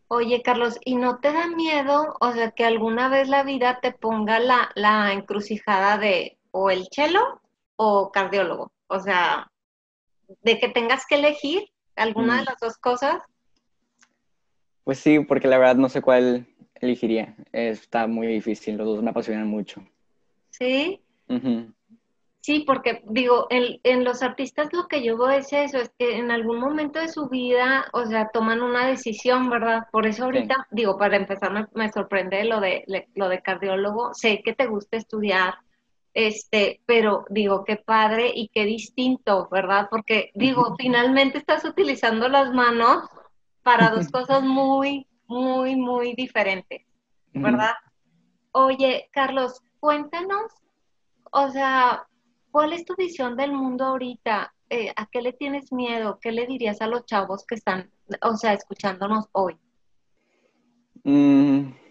Oye, 0.07 0.41
Carlos, 0.43 0.77
¿y 0.85 0.95
no 0.95 1.17
te 1.19 1.33
da 1.33 1.47
miedo, 1.47 2.15
o 2.19 2.31
sea, 2.31 2.51
que 2.51 2.63
alguna 2.63 3.09
vez 3.09 3.27
la 3.27 3.43
vida 3.43 3.79
te 3.81 3.91
ponga 3.91 4.39
la, 4.39 4.69
la 4.75 5.11
encrucijada 5.13 5.97
de 5.97 6.37
o 6.51 6.69
el 6.69 6.87
chelo 6.89 7.41
o 7.75 8.11
cardiólogo? 8.11 8.71
O 8.87 8.99
sea, 8.99 9.51
de 10.43 10.59
que 10.59 10.69
tengas 10.69 11.05
que 11.07 11.15
elegir 11.15 11.63
alguna 11.95 12.35
de 12.35 12.41
mm. 12.43 12.45
las 12.45 12.59
dos 12.59 12.77
cosas. 12.77 13.21
Pues 14.83 14.99
sí, 14.99 15.19
porque 15.19 15.47
la 15.47 15.57
verdad 15.57 15.75
no 15.75 15.89
sé 15.89 16.01
cuál 16.01 16.45
elegiría. 16.81 17.35
Está 17.51 18.07
muy 18.07 18.27
difícil, 18.27 18.77
los 18.77 18.87
dos 18.87 19.03
me 19.03 19.09
apasionan 19.09 19.47
mucho. 19.47 19.81
¿Sí? 20.49 21.01
Sí, 22.45 22.59
porque 22.59 23.01
digo, 23.07 23.47
en, 23.49 24.03
los 24.03 24.21
artistas 24.21 24.71
lo 24.71 24.87
que 24.87 25.03
yo 25.03 25.17
veo 25.17 25.31
es 25.31 25.51
eso, 25.51 25.79
es 25.79 25.91
que 25.97 26.17
en 26.17 26.29
algún 26.29 26.59
momento 26.59 26.99
de 26.99 27.07
su 27.07 27.27
vida, 27.27 27.87
o 27.91 28.05
sea, 28.05 28.29
toman 28.31 28.61
una 28.61 28.85
decisión, 28.85 29.49
¿verdad? 29.49 29.87
Por 29.91 30.05
eso 30.05 30.25
ahorita, 30.25 30.67
digo, 30.69 30.95
para 30.95 31.17
empezar 31.17 31.69
me, 31.73 31.91
sorprende 31.91 32.45
lo 32.45 32.59
de, 32.59 33.07
lo 33.15 33.29
de 33.29 33.41
cardiólogo, 33.41 34.13
sé 34.13 34.43
que 34.45 34.53
te 34.53 34.67
gusta 34.67 34.95
estudiar, 34.95 35.55
este, 36.13 36.81
pero 36.85 37.25
digo, 37.31 37.63
qué 37.65 37.77
padre 37.77 38.31
y 38.35 38.49
qué 38.49 38.63
distinto, 38.65 39.49
¿verdad? 39.51 39.87
Porque 39.89 40.29
digo, 40.35 40.75
finalmente 40.77 41.39
estás 41.39 41.65
utilizando 41.65 42.29
las 42.29 42.53
manos 42.53 43.09
para 43.63 43.89
dos 43.89 44.07
cosas 44.11 44.43
muy, 44.43 45.07
muy, 45.27 45.75
muy 45.75 46.13
diferentes, 46.15 46.83
¿verdad? 47.33 47.73
Oye, 48.51 49.09
Carlos, 49.11 49.61
cuéntanos, 49.79 50.51
o 51.31 51.49
sea, 51.49 52.07
¿cuál 52.51 52.73
es 52.73 52.85
tu 52.85 52.95
visión 52.95 53.35
del 53.35 53.51
mundo 53.51 53.85
ahorita? 53.85 54.53
Eh, 54.69 54.91
¿A 54.95 55.05
qué 55.07 55.21
le 55.21 55.33
tienes 55.33 55.71
miedo? 55.71 56.19
¿Qué 56.21 56.31
le 56.31 56.47
dirías 56.47 56.81
a 56.81 56.87
los 56.87 57.05
chavos 57.05 57.45
que 57.45 57.55
están, 57.55 57.91
o 58.21 58.35
sea, 58.35 58.53
escuchándonos 58.53 59.27
hoy? 59.33 59.57
Mm. 61.03 61.84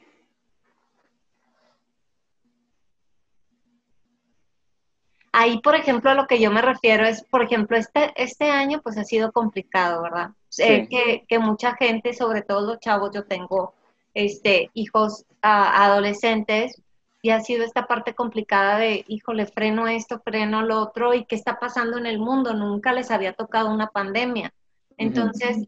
Ahí, 5.37 5.59
por 5.59 5.75
ejemplo, 5.75 6.13
a 6.13 6.15
lo 6.15 6.29
que 6.29 6.41
yo 6.41 6.53
me 6.53 6.63
refiero 6.63 7.05
es, 7.05 7.25
por 7.25 7.43
ejemplo, 7.43 7.77
este, 7.77 8.13
este 8.15 8.51
año 8.51 8.81
pues 8.81 8.97
ha 8.97 9.03
sido 9.03 9.33
complicado, 9.33 10.01
¿verdad? 10.01 10.31
Sé 10.49 10.87
que, 10.89 11.25
que, 11.27 11.41
mucha 11.41 11.75
gente, 11.75 12.15
sobre 12.15 12.43
todo 12.43 12.65
los 12.65 12.79
chavos, 12.79 13.11
yo 13.13 13.25
tengo 13.25 13.75
este, 14.15 14.71
hijos 14.75 15.25
adolescentes, 15.43 16.81
y 17.21 17.31
ha 17.31 17.41
sido 17.41 17.65
esta 17.65 17.89
parte 17.89 18.15
complicada 18.15 18.79
de, 18.79 19.05
híjole, 19.09 19.47
freno 19.47 19.89
esto, 19.89 20.21
freno 20.21 20.63
lo 20.63 20.81
otro, 20.81 21.15
y 21.15 21.25
qué 21.25 21.35
está 21.35 21.59
pasando 21.59 21.99
en 21.99 22.07
el 22.07 22.21
mundo. 22.21 22.55
Nunca 22.55 22.93
les 22.93 23.11
había 23.11 23.33
tocado 23.33 23.73
una 23.73 23.89
pandemia. 23.89 24.55
Entonces, 24.99 25.67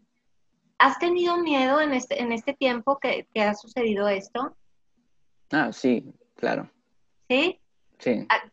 ¿has 0.79 0.99
tenido 1.01 1.39
miedo 1.39 1.81
en 1.81 1.93
este, 1.93 2.23
en 2.23 2.31
este 2.31 2.53
tiempo 2.53 3.01
que, 3.01 3.27
que 3.35 3.43
ha 3.43 3.55
sucedido 3.55 4.07
esto? 4.07 4.55
Ah, 5.51 5.73
sí, 5.73 6.05
claro. 6.37 6.71
¿Sí? 7.29 7.59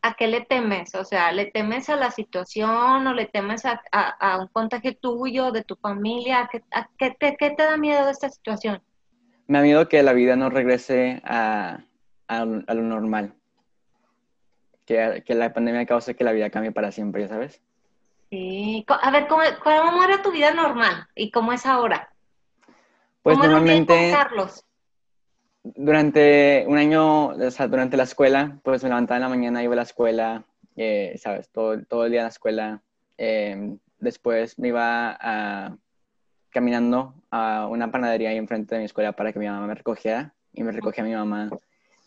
¿A, 0.01 0.13
qué 0.15 0.27
le 0.27 0.41
temes? 0.41 0.95
O 0.95 1.03
sea, 1.03 1.31
¿le 1.31 1.45
temes 1.45 1.89
a 1.89 1.95
la 1.95 2.11
situación 2.11 3.05
o 3.05 3.13
le 3.13 3.25
temes 3.25 3.63
a, 3.65 4.37
un 4.39 4.47
contagio 4.47 4.95
tuyo, 4.95 5.51
de 5.51 5.63
tu 5.63 5.75
familia? 5.75 6.49
¿A 6.71 6.89
qué, 6.97 7.11
te, 7.11 7.55
da 7.57 7.77
miedo 7.77 8.05
de 8.05 8.11
esta 8.11 8.29
situación? 8.29 8.81
Me 9.47 9.57
da 9.57 9.63
miedo 9.63 9.89
que 9.89 10.01
la 10.01 10.13
vida 10.13 10.35
no 10.35 10.49
regrese 10.49 11.21
a, 11.25 11.79
lo 12.29 12.81
normal. 12.81 13.33
Que, 14.85 15.23
la 15.27 15.53
pandemia 15.53 15.85
cause 15.85 16.15
que 16.15 16.23
la 16.23 16.31
vida 16.31 16.49
cambie 16.49 16.71
para 16.71 16.91
siempre, 16.91 17.23
¿ya 17.23 17.27
sabes? 17.27 17.61
Sí. 18.29 18.85
A 18.87 19.11
ver, 19.11 19.27
¿cómo, 19.27 19.43
era 20.03 20.21
tu 20.21 20.31
vida 20.31 20.53
normal 20.53 21.07
y 21.15 21.31
cómo 21.31 21.53
es 21.53 21.65
ahora? 21.65 22.13
Pues 23.21 23.37
normalmente... 23.37 24.11
Carlos? 24.11 24.65
Durante 25.63 26.65
un 26.67 26.77
año, 26.77 27.27
o 27.27 27.51
sea, 27.51 27.67
durante 27.67 27.97
la 27.97 28.03
escuela, 28.03 28.59
pues 28.63 28.83
me 28.83 28.89
levantaba 28.89 29.17
en 29.17 29.23
la 29.23 29.29
mañana, 29.29 29.63
iba 29.63 29.73
a 29.73 29.77
la 29.77 29.83
escuela, 29.83 30.45
eh, 30.75 31.15
¿sabes? 31.17 31.49
Todo, 31.49 31.81
todo 31.83 32.05
el 32.05 32.11
día 32.11 32.21
en 32.21 32.25
la 32.25 32.29
escuela. 32.29 32.83
Em, 33.17 33.79
después 33.99 34.59
me 34.59 34.69
iba 34.69 35.17
a, 35.19 35.77
caminando 36.49 37.15
a 37.31 37.67
una 37.69 37.91
panadería 37.91 38.29
ahí 38.29 38.37
enfrente 38.37 38.75
de 38.75 38.79
mi 38.79 38.85
escuela 38.85 39.13
para 39.13 39.31
que 39.31 39.39
mi 39.39 39.47
mamá 39.47 39.65
me 39.67 39.75
recogiera 39.75 40.33
y 40.53 40.63
me 40.63 40.71
recogía 40.71 41.03
mi 41.03 41.13
mamá. 41.13 41.49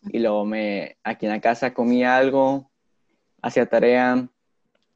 Y 0.09 0.19
luego 0.19 0.45
me, 0.45 0.99
aquí 1.03 1.27
en 1.27 1.33
la 1.33 1.41
casa 1.41 1.73
comía 1.73 2.17
algo, 2.17 2.71
hacía 3.43 3.67
tarea 3.67 4.29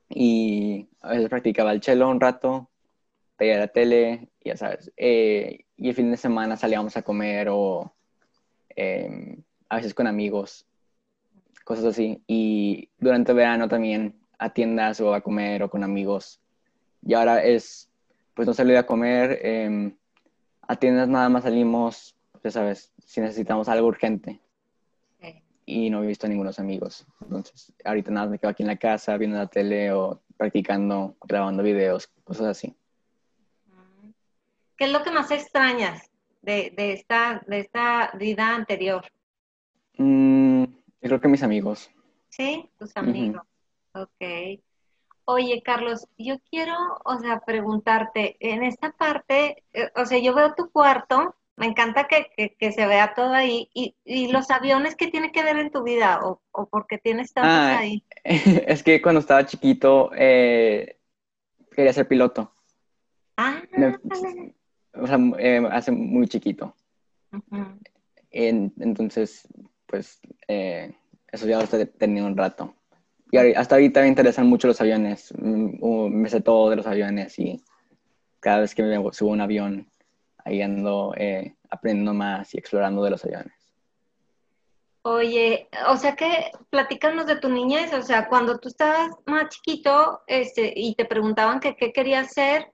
y 0.09 0.89
a 1.01 1.11
veces 1.11 1.29
practicaba 1.29 1.73
el 1.73 1.83
cello 1.83 2.09
un 2.09 2.21
rato, 2.21 2.69
veía 3.39 3.59
la 3.59 3.69
tele, 3.69 4.29
ya 4.45 4.57
sabes. 4.57 4.93
Eh, 4.97 5.65
y 5.77 5.89
el 5.89 5.95
fin 5.95 6.11
de 6.11 6.17
semana 6.17 6.57
salíamos 6.57 6.97
a 6.97 7.03
comer 7.03 7.49
o 7.51 7.95
Em, 8.77 9.43
a 9.69 9.77
veces 9.77 9.95
con 9.95 10.07
amigos, 10.07 10.67
cosas 11.65 11.85
así. 11.85 12.23
Y 12.27 12.91
durante 12.99 13.33
el 13.33 13.39
verano 13.39 13.69
también 13.69 14.21
a 14.39 14.53
tiendas 14.53 15.01
o 15.01 15.15
a 15.15 15.21
comer 15.21 15.63
o 15.63 15.71
con 15.71 15.85
amigos. 15.85 16.41
Y 17.03 17.15
ahora 17.15 17.43
es, 17.43 17.89
pues 18.35 18.47
no 18.49 18.55
salir 18.55 18.77
a 18.77 18.87
comer, 18.87 19.39
em, 19.43 19.97
a 20.63 20.77
tiendas 20.77 21.09
nada 21.09 21.29
más 21.29 21.45
salimos, 21.45 22.17
ya 22.43 22.51
sabes, 22.51 22.93
si 23.05 23.21
necesitamos 23.21 23.69
algo 23.69 23.89
urgente. 23.89 24.41
Y 25.67 25.89
no 25.89 26.03
he 26.03 26.07
visto 26.09 26.27
a 26.27 26.29
ningunos 26.29 26.59
amigos. 26.59 27.07
Entonces, 27.21 27.73
ahorita 27.85 28.11
nada, 28.11 28.27
me 28.27 28.41
quedo 28.41 28.51
aquí 28.51 28.65
en 28.65 28.67
la 28.67 28.77
casa 28.77 29.17
viendo 29.17 29.37
la 29.37 29.47
tele 29.47 29.93
o 29.93 30.21
practicando, 30.37 31.15
grabando 31.23 31.63
videos, 31.63 32.09
cosas 32.25 32.47
así. 32.49 32.75
¿Qué 34.77 34.87
es 34.87 34.91
lo 34.91 35.05
que 35.05 35.13
más 35.13 35.31
extrañas 35.31 36.10
de, 36.43 36.73
esta, 36.77 37.43
de 37.47 37.61
esta 37.61 38.13
vida 38.19 38.55
anterior? 38.55 39.05
Mm, 39.97 40.65
creo 41.01 41.21
que 41.21 41.29
mis 41.29 41.43
amigos. 41.43 41.91
Sí, 42.29 42.71
tus 42.79 42.97
amigos. 42.97 43.43
Ok. 43.93 44.61
Oye, 45.25 45.63
Carlos, 45.63 46.09
yo 46.19 46.37
quiero, 46.51 46.75
o 47.05 47.19
sea, 47.19 47.41
preguntarte, 47.41 48.37
en 48.41 48.65
esta 48.65 48.93
parte, 48.93 49.63
eh, 49.73 49.91
o 49.95 50.05
sea, 50.05 50.19
yo 50.19 50.35
veo 50.35 50.55
tu 50.55 50.71
cuarto, 50.71 51.37
me 51.57 51.67
encanta 51.67 52.09
que, 52.09 52.57
se 52.73 52.87
vea 52.87 53.15
todo 53.15 53.33
ahí, 53.33 53.69
y, 53.75 54.33
los 54.33 54.51
aviones, 54.51 54.97
¿qué 54.97 55.09
tiene 55.09 55.31
que 55.31 55.45
ver 55.45 55.59
en 55.59 55.71
tu 55.71 55.83
vida? 55.83 56.21
¿O, 56.25 56.43
o 56.53 56.69
por 56.69 56.87
qué 56.87 56.99
tienes 56.99 57.33
tantos 57.33 57.53
ah, 57.53 57.79
ahí? 57.79 58.05
Es 58.25 58.83
que 58.83 59.01
cuando 59.03 59.21
estaba 59.21 59.47
chiquito, 59.47 60.11
eh, 60.17 60.99
quería 61.71 61.93
ser 61.93 62.09
piloto. 62.09 62.53
Ah, 63.37 63.63
o 64.95 65.07
sea, 65.07 65.19
eh, 65.39 65.63
hace 65.71 65.93
muy 65.93 66.27
chiquito. 66.29 66.75
entonces, 68.31 69.47
pues, 69.87 70.21
eh, 70.49 70.95
eso 71.31 71.47
ya 71.47 71.59
lo 71.59 71.65
estoy 71.65 71.87
teniendo 71.87 72.29
un 72.31 72.37
rato. 72.37 72.75
Y 73.33 73.37
hasta 73.37 73.77
ahorita 73.77 74.01
me 74.03 74.09
interesan 74.09 74.49
mucho 74.49 74.67
los 74.67 74.81
aviones. 74.81 75.33
Mm, 75.39 76.09
me 76.09 76.29
sé 76.29 76.41
todo 76.41 76.71
de 76.71 76.77
los 76.77 76.87
aviones 76.87 77.39
y 77.39 77.63
cada 78.41 78.61
vez 78.61 78.75
que 78.75 78.83
me 78.83 78.97
subo 79.13 79.31
a 79.31 79.35
un 79.35 79.41
avión, 79.41 79.91
ahí 80.45 80.63
ando 80.63 81.15
eh, 81.17 81.55
aprendiendo 81.69 82.15
más 82.15 82.55
y 82.55 82.59
explorando 82.59 83.05
de 83.05 83.11
los 83.11 83.25
aviones. 83.25 83.53
Oye, 85.03 85.69
o 85.89 85.97
sea 85.97 86.15
que 86.15 86.51
platícanos 86.69 87.27
de 87.27 87.37
tu 87.37 87.49
niñez, 87.49 87.93
o 87.95 88.03
sea, 88.03 88.29
cuando 88.29 88.59
tú 88.59 88.69
estabas 88.69 89.11
más 89.27 89.49
chiquito 89.49 90.21
este, 90.27 90.73
y 90.77 90.95
te 90.95 91.07
preguntaban 91.07 91.61
que 91.61 91.75
qué 91.75 91.93
querías 91.93 92.33
ser, 92.33 92.71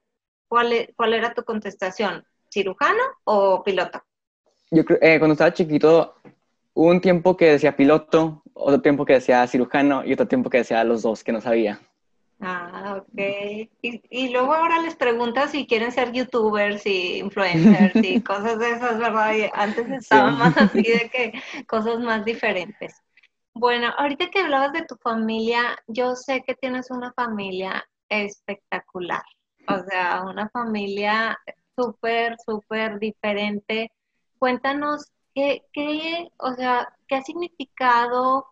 ¿cuál, 0.49 0.73
e, 0.73 0.95
¿cuál 0.97 1.15
era 1.15 1.35
tu 1.35 1.45
contestación? 1.45 2.25
¿Cirujano 2.50 3.03
o 3.25 3.62
piloto? 3.62 4.03
Yo 4.71 4.85
creo, 4.85 4.99
eh, 5.00 5.19
cuando 5.19 5.33
estaba 5.33 5.53
chiquito, 5.53 6.17
hubo 6.75 6.88
un 6.88 7.00
tiempo 7.00 7.37
que 7.37 7.53
decía 7.53 7.76
piloto, 7.76 8.43
otro 8.55 8.81
tiempo 8.81 9.05
que 9.05 9.15
decía 9.15 9.47
cirujano 9.47 10.05
y 10.05 10.12
otro 10.12 10.26
tiempo 10.26 10.50
que 10.50 10.59
decía 10.59 10.83
los 10.85 11.03
dos, 11.03 11.23
que 11.23 11.33
no 11.33 11.41
sabía. 11.41 11.81
Ah, 12.41 13.00
ok. 13.00 13.69
Y, 13.81 14.29
luego 14.29 14.53
ahora 14.53 14.81
les 14.83 14.95
preguntas 14.95 15.53
si 15.53 15.67
quieren 15.67 15.91
ser 15.91 16.12
youtubers 16.12 16.85
y 16.85 17.19
influencers 17.19 17.97
y 17.97 18.21
cosas 18.23 18.59
de 18.59 18.73
esas, 18.73 18.99
¿verdad? 18.99 19.35
Y 19.35 19.50
antes 19.55 19.88
estaba 19.91 20.31
más 20.33 20.57
así 20.57 20.83
de 20.83 21.11
que 21.11 21.33
cosas 21.67 21.99
más 22.00 22.25
diferentes. 22.25 23.03
Bueno, 23.55 23.91
ahorita 23.97 24.29
que 24.29 24.41
hablabas 24.41 24.73
de 24.73 24.85
tu 24.85 24.97
familia, 24.97 25.79
yo 25.87 26.15
sé 26.15 26.43
que 26.47 26.55
tienes 26.55 26.91
una 26.91 27.12
familia 27.15 27.88
espectacular. 28.11 29.23
O 29.68 29.82
sea, 29.88 30.25
una 30.25 30.49
familia 30.50 31.38
súper, 31.76 32.37
súper 32.44 32.99
diferente. 32.99 33.92
Cuéntanos 34.38 35.11
qué, 35.35 35.64
qué, 35.73 36.28
o 36.38 36.54
sea, 36.54 36.88
qué 37.08 37.16
ha 37.16 37.23
significado 37.23 38.46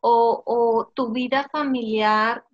o, 0.00 0.42
o 0.46 0.92
tu 0.94 1.12
vida 1.12 1.48
familiar 1.50 2.44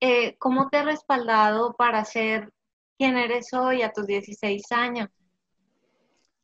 eh, 0.00 0.36
¿cómo 0.38 0.70
te 0.70 0.78
ha 0.78 0.82
respaldado 0.82 1.74
para 1.74 2.04
ser 2.06 2.50
quien 2.96 3.18
eres 3.18 3.52
hoy 3.52 3.82
a 3.82 3.92
tus 3.92 4.06
16 4.06 4.72
años? 4.72 5.08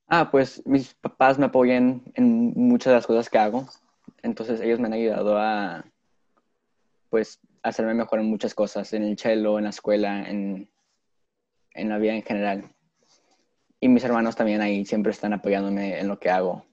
Ah, 0.08 0.30
pues 0.30 0.64
mis 0.66 0.94
papás 0.94 1.38
me 1.38 1.46
apoyan 1.46 2.02
en 2.14 2.52
muchas 2.54 2.90
de 2.90 2.96
las 2.96 3.06
cosas 3.06 3.30
que 3.30 3.38
hago. 3.38 3.66
Entonces 4.22 4.60
ellos 4.60 4.78
me 4.78 4.86
han 4.86 4.92
ayudado 4.92 5.38
a, 5.38 5.84
pues, 7.08 7.40
hacerme 7.62 7.94
mejor 7.94 8.20
en 8.20 8.26
muchas 8.26 8.54
cosas, 8.54 8.92
en 8.92 9.02
el 9.02 9.18
cello, 9.18 9.56
en 9.58 9.64
la 9.64 9.70
escuela, 9.70 10.28
en, 10.28 10.68
en 11.76 11.88
la 11.88 11.98
vida 11.98 12.14
en 12.14 12.22
general. 12.22 12.64
Y 13.80 13.88
mis 13.88 14.04
hermanos 14.04 14.36
también 14.36 14.60
ahí 14.60 14.84
siempre 14.84 15.12
están 15.12 15.32
apoyándome 15.32 16.00
en 16.00 16.08
lo 16.08 16.18
que 16.18 16.30
hago. 16.30 16.64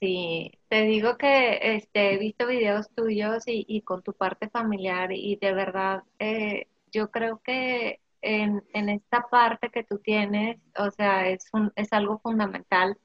Sí, 0.00 0.52
te 0.68 0.84
digo 0.84 1.18
que 1.18 1.76
este, 1.76 2.14
he 2.14 2.18
visto 2.18 2.46
videos 2.46 2.88
tuyos 2.94 3.44
y, 3.46 3.82
con 3.82 4.02
tu 4.02 4.14
parte 4.14 4.48
familiar 4.48 5.12
y 5.12 5.36
de 5.36 5.52
verdad 5.52 6.04
eh, 6.18 6.68
yo 6.90 7.10
creo 7.10 7.42
que 7.44 8.00
en, 8.22 8.62
esta 8.88 9.26
parte 9.30 9.70
que 9.70 9.84
tú 9.84 9.98
tienes, 9.98 10.58
o 10.78 10.90
sea, 10.90 11.28
es, 11.28 11.46
un, 11.52 11.72
es 11.76 11.92
algo 11.92 12.18
fundamental. 12.18 12.96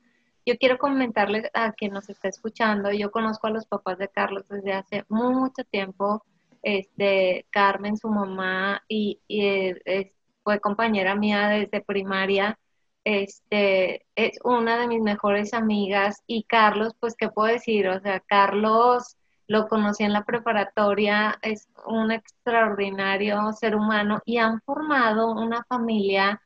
Yo 0.46 0.58
quiero 0.58 0.78
comentarles 0.78 1.50
a 1.54 1.74
quien 1.74 1.94
nos 1.94 2.10
está 2.10 2.30
escuchando, 2.30 2.92
yo 2.92 3.12
conozco 3.12 3.48
a 3.48 3.52
los 3.52 3.66
papás 3.66 3.98
de 3.98 4.10
Carlos 4.10 4.48
desde 4.48 4.74
hace 4.74 5.04
mucho 5.10 5.64
tiempo, 5.66 6.24
este, 6.66 7.48
Carmen, 7.52 7.98
su 7.98 8.10
mamá, 8.10 8.84
y, 8.88 9.22
eh, 9.30 10.14
fue 10.44 10.60
compañera 10.60 11.16
mía 11.16 11.50
desde 11.50 11.82
primaria 11.82 12.60
este, 13.06 14.06
es 14.16 14.40
una 14.44 14.78
de 14.80 14.88
mis 14.88 15.02
mejores 15.02 15.54
amigas 15.54 16.24
y 16.28 16.44
Carlos, 16.44 16.94
pues, 17.00 17.16
¿qué 17.16 17.30
puedo 17.30 17.54
decir? 17.54 17.88
O 17.88 18.00
sea, 18.02 18.20
Carlos 18.20 19.16
lo 19.48 19.68
conocí 19.68 20.04
en 20.04 20.14
la 20.14 20.26
preparatoria, 20.26 21.38
es 21.44 21.70
un 21.86 22.12
extraordinario 22.12 23.54
ser 23.54 23.76
humano 23.76 24.22
y 24.26 24.38
han 24.38 24.60
formado 24.62 25.32
una 25.32 25.64
familia 25.66 26.42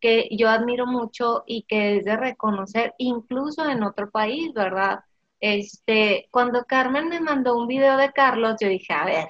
que 0.00 0.28
yo 0.32 0.48
admiro 0.50 0.86
mucho 0.86 1.44
y 1.46 1.62
que 1.62 1.98
es 1.98 2.04
de 2.04 2.16
reconocer, 2.16 2.94
incluso 2.98 3.68
en 3.70 3.84
otro 3.84 4.10
país, 4.10 4.52
¿verdad? 4.52 5.00
Este, 5.38 6.28
cuando 6.32 6.64
Carmen 6.64 7.08
me 7.08 7.20
mandó 7.20 7.56
un 7.56 7.68
video 7.68 7.96
de 7.96 8.12
Carlos, 8.12 8.56
yo 8.60 8.68
dije, 8.68 8.92
a 8.92 9.04
ver, 9.04 9.28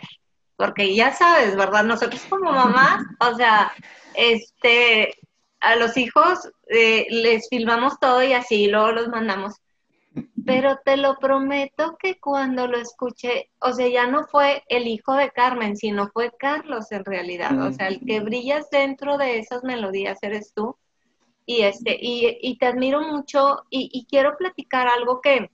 porque 0.62 0.94
ya 0.94 1.12
sabes, 1.12 1.57
¿verdad? 1.57 1.83
Nosotros 1.83 2.25
como 2.31 2.53
mamás, 2.53 3.03
o 3.18 3.35
sea, 3.35 3.72
este, 4.14 5.18
a 5.59 5.75
los 5.75 5.96
hijos 5.96 6.38
eh, 6.68 7.05
les 7.11 7.48
filmamos 7.48 7.98
todo 7.98 8.22
y 8.22 8.33
así 8.33 8.68
luego 8.68 8.92
los 8.92 9.09
mandamos. 9.09 9.57
Pero 10.46 10.79
te 10.85 10.96
lo 10.96 11.16
prometo 11.18 11.96
que 11.98 12.20
cuando 12.20 12.68
lo 12.68 12.79
escuché, 12.79 13.51
o 13.59 13.72
sea, 13.72 13.88
ya 13.88 14.07
no 14.07 14.25
fue 14.29 14.62
el 14.68 14.87
hijo 14.87 15.14
de 15.14 15.33
Carmen, 15.33 15.77
sino 15.77 16.09
fue 16.12 16.31
Carlos 16.38 16.92
en 16.92 17.05
realidad. 17.05 17.61
O 17.61 17.72
sea, 17.72 17.88
el 17.88 17.98
que 18.07 18.20
brillas 18.20 18.70
dentro 18.70 19.18
de 19.18 19.40
esas 19.40 19.64
melodías 19.64 20.18
eres 20.22 20.53
tú. 20.55 20.77
Y, 21.44 21.62
este, 21.62 21.98
y, 22.01 22.57
te 22.57 22.66
admiro 22.66 23.01
mucho 23.01 23.64
y, 23.68 24.07
quiero 24.09 24.37
platicar 24.37 24.87
algo 24.87 25.20
que, 25.20 25.51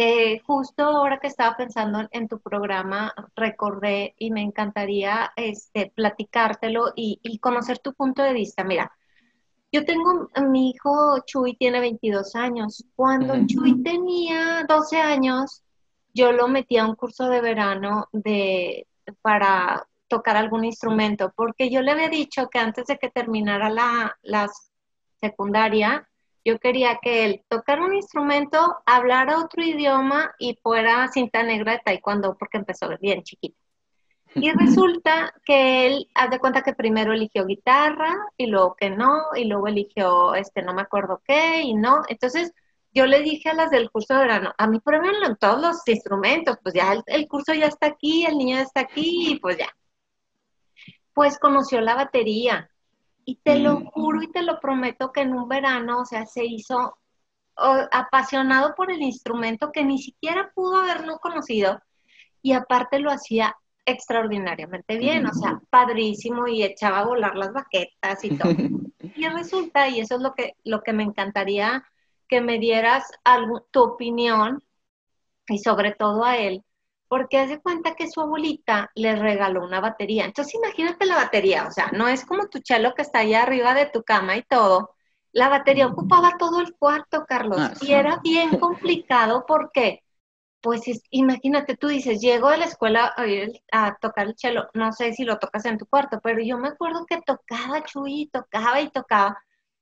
que 0.00 0.40
justo 0.46 0.84
ahora 0.84 1.18
que 1.18 1.26
estaba 1.26 1.58
pensando 1.58 2.08
en 2.12 2.26
tu 2.26 2.40
programa 2.40 3.12
recordé 3.36 4.14
y 4.16 4.30
me 4.30 4.40
encantaría 4.40 5.30
este, 5.36 5.92
platicártelo 5.94 6.94
y, 6.96 7.20
y 7.22 7.38
conocer 7.38 7.80
tu 7.80 7.92
punto 7.92 8.22
de 8.22 8.32
vista. 8.32 8.64
Mira, 8.64 8.90
yo 9.70 9.84
tengo, 9.84 10.30
mi 10.48 10.70
hijo 10.70 11.18
Chuy 11.26 11.54
tiene 11.54 11.80
22 11.80 12.34
años. 12.34 12.82
Cuando 12.96 13.34
Chuy 13.46 13.82
tenía 13.82 14.64
12 14.66 14.96
años, 14.98 15.64
yo 16.14 16.32
lo 16.32 16.48
metí 16.48 16.78
a 16.78 16.86
un 16.86 16.94
curso 16.94 17.28
de 17.28 17.42
verano 17.42 18.08
de, 18.10 18.86
para 19.20 19.86
tocar 20.08 20.38
algún 20.38 20.64
instrumento, 20.64 21.30
porque 21.36 21.68
yo 21.68 21.82
le 21.82 21.90
había 21.90 22.08
dicho 22.08 22.48
que 22.48 22.58
antes 22.58 22.86
de 22.86 22.96
que 22.96 23.10
terminara 23.10 23.68
la, 23.68 24.16
la 24.22 24.48
secundaria, 25.20 26.08
yo 26.44 26.58
quería 26.58 26.98
que 27.02 27.24
él 27.24 27.44
tocara 27.48 27.84
un 27.84 27.94
instrumento, 27.94 28.78
hablara 28.86 29.38
otro 29.38 29.62
idioma 29.62 30.32
y 30.38 30.58
fuera 30.62 31.08
cinta 31.08 31.42
negra 31.42 31.72
de 31.72 31.80
taekwondo, 31.84 32.36
porque 32.38 32.58
empezó 32.58 32.88
bien 33.00 33.22
chiquito. 33.22 33.56
Y 34.34 34.50
resulta 34.84 35.32
que 35.44 35.86
él, 35.86 36.08
haz 36.14 36.30
de 36.30 36.38
cuenta 36.38 36.62
que 36.62 36.74
primero 36.74 37.12
eligió 37.12 37.44
guitarra 37.46 38.14
y 38.36 38.46
luego 38.46 38.74
que 38.76 38.90
no, 38.90 39.22
y 39.34 39.44
luego 39.44 39.68
eligió, 39.68 40.34
este, 40.34 40.62
no 40.62 40.74
me 40.74 40.82
acuerdo 40.82 41.20
qué, 41.26 41.62
y 41.62 41.74
no. 41.74 42.02
Entonces, 42.08 42.52
yo 42.92 43.06
le 43.06 43.20
dije 43.20 43.50
a 43.50 43.54
las 43.54 43.70
del 43.70 43.90
curso 43.90 44.14
de 44.14 44.20
verano, 44.20 44.52
a 44.58 44.66
mí 44.66 44.80
pruébenlo 44.80 45.26
en 45.26 45.36
todos 45.36 45.60
los 45.60 45.86
instrumentos, 45.86 46.56
pues 46.62 46.74
ya 46.74 46.92
el, 47.06 47.28
curso 47.28 47.54
ya 47.54 47.66
está 47.66 47.86
aquí, 47.86 48.24
el 48.26 48.38
niño 48.38 48.56
ya 48.56 48.62
está 48.62 48.80
aquí, 48.80 49.32
y 49.32 49.38
pues 49.38 49.58
ya. 49.58 49.68
Pues 51.12 51.38
conoció 51.38 51.80
la 51.80 51.94
batería. 51.94 52.70
Y 53.24 53.36
te 53.36 53.58
lo 53.58 53.80
mm. 53.80 53.84
juro 53.86 54.22
y 54.22 54.30
te 54.30 54.42
lo 54.42 54.60
prometo 54.60 55.12
que 55.12 55.20
en 55.20 55.34
un 55.34 55.48
verano, 55.48 56.00
o 56.00 56.04
sea, 56.04 56.26
se 56.26 56.44
hizo 56.44 56.96
apasionado 57.56 58.74
por 58.74 58.90
el 58.90 59.02
instrumento 59.02 59.70
que 59.70 59.84
ni 59.84 59.98
siquiera 59.98 60.50
pudo 60.54 60.80
haber 60.80 61.06
no 61.06 61.18
conocido. 61.18 61.80
Y 62.42 62.52
aparte 62.52 62.98
lo 63.00 63.10
hacía 63.10 63.54
extraordinariamente 63.84 64.96
bien, 64.96 65.26
o 65.26 65.34
sea, 65.34 65.60
padrísimo 65.68 66.46
y 66.46 66.62
echaba 66.62 67.00
a 67.00 67.04
volar 67.04 67.36
las 67.36 67.52
baquetas 67.52 68.24
y 68.24 68.36
todo. 68.36 68.52
Y 69.16 69.26
resulta, 69.28 69.88
y 69.88 70.00
eso 70.00 70.16
es 70.16 70.20
lo 70.20 70.34
que, 70.34 70.54
lo 70.62 70.82
que 70.82 70.92
me 70.92 71.02
encantaría 71.02 71.84
que 72.28 72.40
me 72.40 72.58
dieras 72.58 73.10
tu 73.72 73.82
opinión 73.82 74.62
y 75.48 75.58
sobre 75.58 75.92
todo 75.92 76.24
a 76.24 76.38
él, 76.38 76.64
porque 77.10 77.38
hace 77.40 77.60
cuenta 77.60 77.96
que 77.96 78.08
su 78.08 78.20
abuelita 78.20 78.92
le 78.94 79.16
regaló 79.16 79.64
una 79.64 79.80
batería. 79.80 80.24
Entonces 80.24 80.54
imagínate 80.54 81.06
la 81.06 81.16
batería, 81.16 81.66
o 81.66 81.72
sea, 81.72 81.90
no 81.92 82.06
es 82.06 82.24
como 82.24 82.46
tu 82.46 82.60
chelo 82.60 82.94
que 82.94 83.02
está 83.02 83.18
allá 83.18 83.42
arriba 83.42 83.74
de 83.74 83.86
tu 83.86 84.04
cama 84.04 84.36
y 84.36 84.44
todo. 84.44 84.94
La 85.32 85.48
batería 85.48 85.88
ocupaba 85.88 86.36
todo 86.38 86.60
el 86.60 86.72
cuarto, 86.76 87.24
Carlos, 87.26 87.58
ah, 87.60 87.74
y 87.80 87.94
era 87.94 88.20
bien 88.22 88.60
complicado 88.60 89.44
porque 89.44 90.04
pues 90.60 90.82
imagínate, 91.10 91.76
tú 91.76 91.88
dices, 91.88 92.20
llego 92.20 92.48
de 92.50 92.58
la 92.58 92.66
escuela 92.66 93.12
a, 93.72 93.96
tocar 93.96 94.28
el 94.28 94.34
cello, 94.36 94.68
no 94.74 94.92
sé 94.92 95.12
si 95.12 95.24
lo 95.24 95.38
tocas 95.38 95.64
en 95.64 95.78
tu 95.78 95.86
cuarto, 95.86 96.20
pero 96.22 96.40
yo 96.40 96.58
me 96.58 96.68
acuerdo 96.68 97.06
que 97.06 97.20
tocaba 97.22 97.82
Chuy, 97.82 98.30
tocaba 98.32 98.80
y 98.80 98.88
tocaba, 98.90 99.36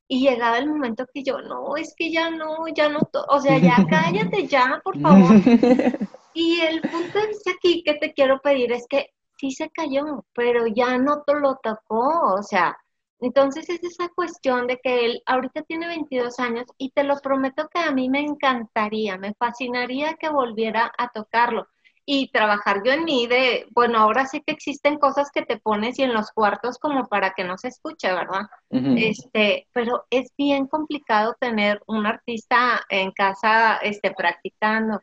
y 0.06 0.20
llegaba 0.20 0.56
el 0.56 0.68
momento 0.68 1.04
que 1.12 1.24
yo, 1.24 1.42
no, 1.42 1.76
es 1.76 1.94
que 1.94 2.10
ya 2.10 2.30
no, 2.30 2.68
ya 2.68 2.88
no, 2.88 3.00
o 3.28 3.40
sea, 3.40 3.58
ya 3.58 3.76
cállate 3.90 4.46
ya, 4.46 4.80
por 4.82 4.98
favor. 5.02 5.34
y 6.38 6.60
el 6.60 6.80
punto 6.82 7.18
de 7.18 7.32
aquí 7.52 7.82
que 7.82 7.94
te 7.94 8.12
quiero 8.12 8.40
pedir 8.40 8.70
es 8.70 8.86
que 8.88 9.08
sí 9.38 9.50
se 9.50 9.70
cayó, 9.70 10.24
pero 10.34 10.68
ya 10.68 10.96
no 10.96 11.22
te 11.26 11.34
lo 11.34 11.56
tocó, 11.56 12.34
o 12.34 12.42
sea, 12.44 12.76
entonces 13.18 13.68
es 13.68 13.82
esa 13.82 14.08
cuestión 14.10 14.68
de 14.68 14.78
que 14.78 15.04
él 15.04 15.22
ahorita 15.26 15.62
tiene 15.62 15.88
22 15.88 16.38
años 16.38 16.66
y 16.78 16.90
te 16.90 17.02
lo 17.02 17.16
prometo 17.16 17.68
que 17.74 17.80
a 17.80 17.90
mí 17.90 18.08
me 18.08 18.20
encantaría, 18.20 19.18
me 19.18 19.34
fascinaría 19.34 20.14
que 20.14 20.28
volviera 20.28 20.92
a 20.96 21.08
tocarlo. 21.08 21.66
Y 22.10 22.28
trabajar 22.28 22.80
yo 22.82 22.92
en 22.92 23.04
mí 23.04 23.26
de, 23.26 23.66
bueno, 23.72 23.98
ahora 23.98 24.24
sí 24.24 24.40
que 24.40 24.54
existen 24.54 24.98
cosas 24.98 25.30
que 25.30 25.42
te 25.42 25.58
pones 25.58 25.98
y 25.98 26.04
en 26.04 26.14
los 26.14 26.30
cuartos 26.30 26.78
como 26.78 27.06
para 27.06 27.34
que 27.34 27.44
no 27.44 27.58
se 27.58 27.68
escuche, 27.68 28.10
¿verdad? 28.10 28.46
Este, 28.70 29.68
pero 29.74 30.06
es 30.08 30.32
bien 30.38 30.68
complicado 30.68 31.36
tener 31.38 31.82
un 31.86 32.06
artista 32.06 32.80
en 32.88 33.12
casa 33.12 33.76
este, 33.82 34.10
practicando. 34.12 35.02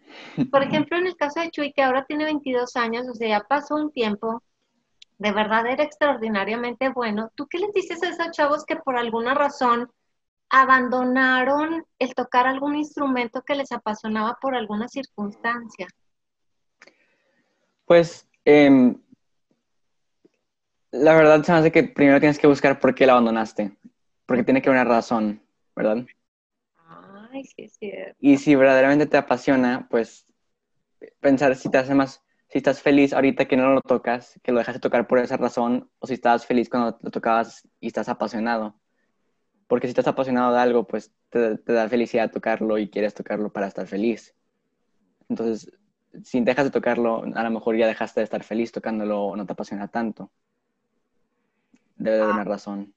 Por 0.50 0.64
ejemplo, 0.90 0.98
en 0.98 1.06
el 1.06 1.16
caso 1.16 1.42
de 1.42 1.52
Chuy, 1.52 1.74
que 1.74 1.84
ahora 1.84 2.06
tiene 2.06 2.24
22 2.24 2.76
años, 2.76 3.08
o 3.08 3.14
sea, 3.14 3.28
ya 3.28 3.42
pasó 3.48 3.76
un 3.76 3.92
tiempo, 3.92 4.42
de 5.20 5.32
verdad 5.32 5.68
era 5.68 5.84
extraordinariamente 5.84 6.90
bueno. 6.90 7.30
¿Tú 7.36 7.46
qué 7.46 7.60
les 7.60 7.72
dices 7.72 8.02
a 8.02 8.10
esos 8.10 8.32
chavos 8.32 8.66
que 8.66 8.78
por 8.78 8.98
alguna 8.98 9.36
razón 9.36 9.92
abandonaron 10.50 11.86
el 12.00 12.16
tocar 12.16 12.48
algún 12.48 12.76
instrumento 12.76 13.44
que 13.44 13.54
les 13.54 13.72
apasionaba 13.72 14.40
por 14.42 14.56
alguna 14.56 14.88
circunstancia? 14.88 15.86
Pues 17.86 18.28
em, 18.44 19.00
la 20.92 21.16
verdad 21.16 21.44
se 21.44 21.52
me 21.52 21.58
hace 21.60 21.72
que 21.72 21.84
primero 21.84 22.20
tienes 22.20 22.40
que 22.40 22.48
buscar 22.48 22.80
por 22.80 22.96
qué 22.96 23.06
la 23.06 23.14
abandonaste, 23.14 23.78
porque 24.26 24.44
tiene 24.44 24.62
que 24.62 24.70
haber 24.70 24.82
una 24.82 24.96
razón, 24.96 25.42
¿verdad? 25.76 26.06
Ay, 26.88 27.44
sí 27.46 27.68
cierto. 27.68 28.18
Y 28.20 28.38
si 28.38 28.56
verdaderamente 28.56 29.06
te 29.06 29.18
apasiona, 29.18 29.88
pues 29.90 30.26
pensar 31.20 31.56
si 31.56 31.70
te 31.70 31.78
hace 31.78 31.94
más, 31.94 32.24
si 32.48 32.58
estás 32.58 32.82
feliz 32.82 33.14
ahorita 33.14 33.46
que 33.46 33.58
no 33.58 33.74
lo 33.74 33.82
tocas, 33.82 34.40
que 34.42 34.52
lo 34.52 34.60
dejas 34.60 34.76
de 34.76 34.80
tocar 34.80 35.06
por 35.06 35.20
esa 35.20 35.38
razón, 35.38 35.90
o 36.00 36.08
si 36.08 36.14
estás 36.14 36.46
feliz 36.46 36.70
cuando 36.70 36.98
lo 37.02 37.12
tocabas 37.12 37.68
y 37.80 37.88
estás 37.88 38.10
apasionado. 38.10 38.80
Porque 39.68 39.88
si 39.88 39.92
estás 39.92 40.08
apasionado 40.08 40.54
de 40.54 40.60
algo, 40.60 40.88
pues 40.88 41.12
te, 41.30 41.58
te 41.58 41.74
da 41.74 41.90
felicidad 41.90 42.32
tocarlo 42.32 42.78
y 42.78 42.90
quieres 42.90 43.14
tocarlo 43.14 43.52
para 43.52 43.68
estar 43.68 43.88
feliz. 43.88 44.36
Entonces, 45.28 45.72
si 46.24 46.42
dejas 46.42 46.66
de 46.66 46.72
tocarlo, 46.72 47.24
a 47.36 47.44
lo 47.44 47.52
mejor 47.52 47.78
ya 47.78 47.88
dejaste 47.88 48.20
de 48.20 48.26
estar 48.26 48.44
feliz 48.44 48.72
tocándolo 48.72 49.24
o 49.24 49.36
no 49.36 49.46
te 49.46 49.54
apasiona 49.54 49.88
tanto. 49.88 50.32
Debe 51.96 52.18
de 52.18 52.24
ah. 52.24 52.28
tener 52.28 52.48
razón. 52.48 52.94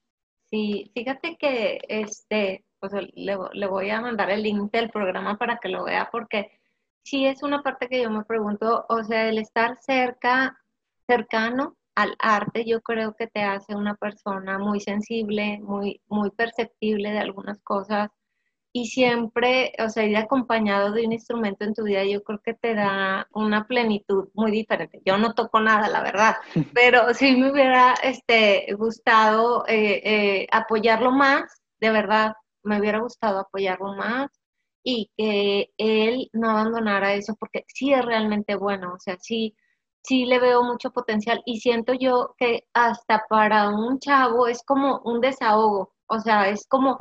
Sí, 0.50 0.90
fíjate 0.94 1.36
que 1.36 1.78
este, 1.88 2.64
pues 2.80 2.92
le, 2.92 3.36
le, 3.52 3.66
voy 3.66 3.90
a 3.90 4.00
mandar 4.00 4.30
el 4.30 4.42
link 4.42 4.72
del 4.72 4.90
programa 4.90 5.36
para 5.36 5.58
que 5.58 5.68
lo 5.68 5.84
vea 5.84 6.08
porque 6.10 6.50
sí 7.02 7.26
es 7.26 7.42
una 7.42 7.62
parte 7.62 7.88
que 7.88 8.02
yo 8.02 8.10
me 8.10 8.24
pregunto, 8.24 8.86
o 8.88 9.04
sea, 9.04 9.28
el 9.28 9.38
estar 9.38 9.76
cerca, 9.78 10.58
cercano 11.06 11.76
al 11.94 12.14
arte, 12.18 12.64
yo 12.64 12.80
creo 12.80 13.14
que 13.14 13.26
te 13.26 13.42
hace 13.42 13.74
una 13.74 13.94
persona 13.96 14.58
muy 14.58 14.80
sensible, 14.80 15.58
muy, 15.60 16.00
muy 16.06 16.30
perceptible 16.30 17.10
de 17.10 17.18
algunas 17.18 17.60
cosas 17.60 18.10
y 18.72 18.86
siempre, 18.86 19.72
o 19.84 19.88
sea, 19.88 20.04
ir 20.04 20.16
acompañado 20.16 20.92
de 20.92 21.06
un 21.06 21.12
instrumento 21.12 21.64
en 21.64 21.74
tu 21.74 21.84
vida, 21.84 22.04
yo 22.04 22.22
creo 22.22 22.40
que 22.40 22.54
te 22.54 22.74
da 22.74 23.26
una 23.32 23.66
plenitud 23.66 24.28
muy 24.34 24.50
diferente. 24.50 25.00
Yo 25.04 25.16
no 25.18 25.34
toco 25.34 25.60
nada, 25.60 25.88
la 25.88 26.02
verdad, 26.02 26.36
pero 26.74 27.14
sí 27.14 27.36
me 27.36 27.50
hubiera 27.50 27.94
este, 28.02 28.66
gustado 28.76 29.64
eh, 29.66 30.02
eh, 30.04 30.46
apoyarlo 30.52 31.12
más, 31.12 31.62
de 31.80 31.90
verdad, 31.90 32.34
me 32.62 32.78
hubiera 32.80 33.00
gustado 33.00 33.40
apoyarlo 33.40 33.94
más 33.94 34.30
y 34.82 35.10
que 35.16 35.70
él 35.78 36.28
no 36.32 36.50
abandonara 36.50 37.14
eso, 37.14 37.34
porque 37.38 37.64
sí 37.68 37.92
es 37.92 38.04
realmente 38.04 38.54
bueno, 38.56 38.94
o 38.94 38.98
sea, 38.98 39.16
sí, 39.20 39.56
sí 40.02 40.24
le 40.24 40.38
veo 40.38 40.62
mucho 40.62 40.90
potencial 40.90 41.42
y 41.46 41.60
siento 41.60 41.94
yo 41.94 42.34
que 42.38 42.66
hasta 42.74 43.24
para 43.28 43.70
un 43.70 43.98
chavo 43.98 44.46
es 44.46 44.62
como 44.62 45.00
un 45.04 45.20
desahogo, 45.20 45.94
o 46.06 46.20
sea, 46.20 46.48
es 46.48 46.66
como 46.68 46.98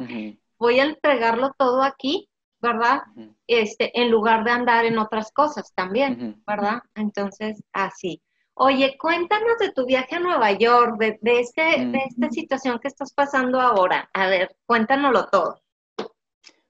voy 0.59 0.79
a 0.79 0.85
entregarlo 0.85 1.53
todo 1.57 1.83
aquí, 1.83 2.29
¿verdad? 2.59 3.01
Este, 3.45 3.99
en 3.99 4.11
lugar 4.11 4.43
de 4.43 4.51
andar 4.51 4.85
en 4.85 4.97
otras 4.97 5.31
cosas 5.31 5.71
también, 5.73 6.41
¿verdad? 6.45 6.81
Entonces, 6.95 7.61
así. 7.73 8.21
Oye, 8.59 8.97
cuéntanos 8.99 9.59
de 9.59 9.71
tu 9.71 9.85
viaje 9.85 10.15
a 10.15 10.19
Nueva 10.19 10.51
York, 10.51 10.97
de, 10.97 11.19
este, 11.39 11.61
de 11.61 11.99
esta 12.07 12.29
situación 12.31 12.79
que 12.79 12.87
estás 12.87 13.13
pasando 13.13 13.61
ahora. 13.61 14.09
A 14.13 14.27
ver, 14.27 14.55
cuéntanoslo 14.65 15.27
todo. 15.27 15.61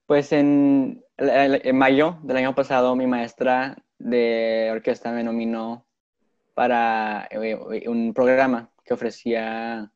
Pues 0.04 0.32
en, 0.32 1.02
en, 1.16 1.78
mayo 1.78 2.18
del 2.22 2.36
año 2.36 2.54
pasado, 2.54 2.94
mi 2.94 3.06
maestra 3.06 3.76
de 3.98 4.68
orquesta 4.70 5.12
me 5.12 5.24
nominó 5.24 5.86
para 6.54 7.26
eh, 7.30 7.88
un 7.88 8.12
programa 8.12 8.70
que 8.84 8.94
ofrecía 8.94 9.90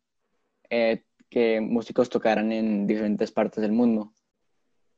eh, 0.70 1.02
que 1.33 1.62
músicos 1.62 2.11
tocaran 2.11 2.53
en 2.53 2.87
diferentes 2.87 3.33
partes 3.33 3.62
del 3.62 3.73
mundo. 3.73 4.12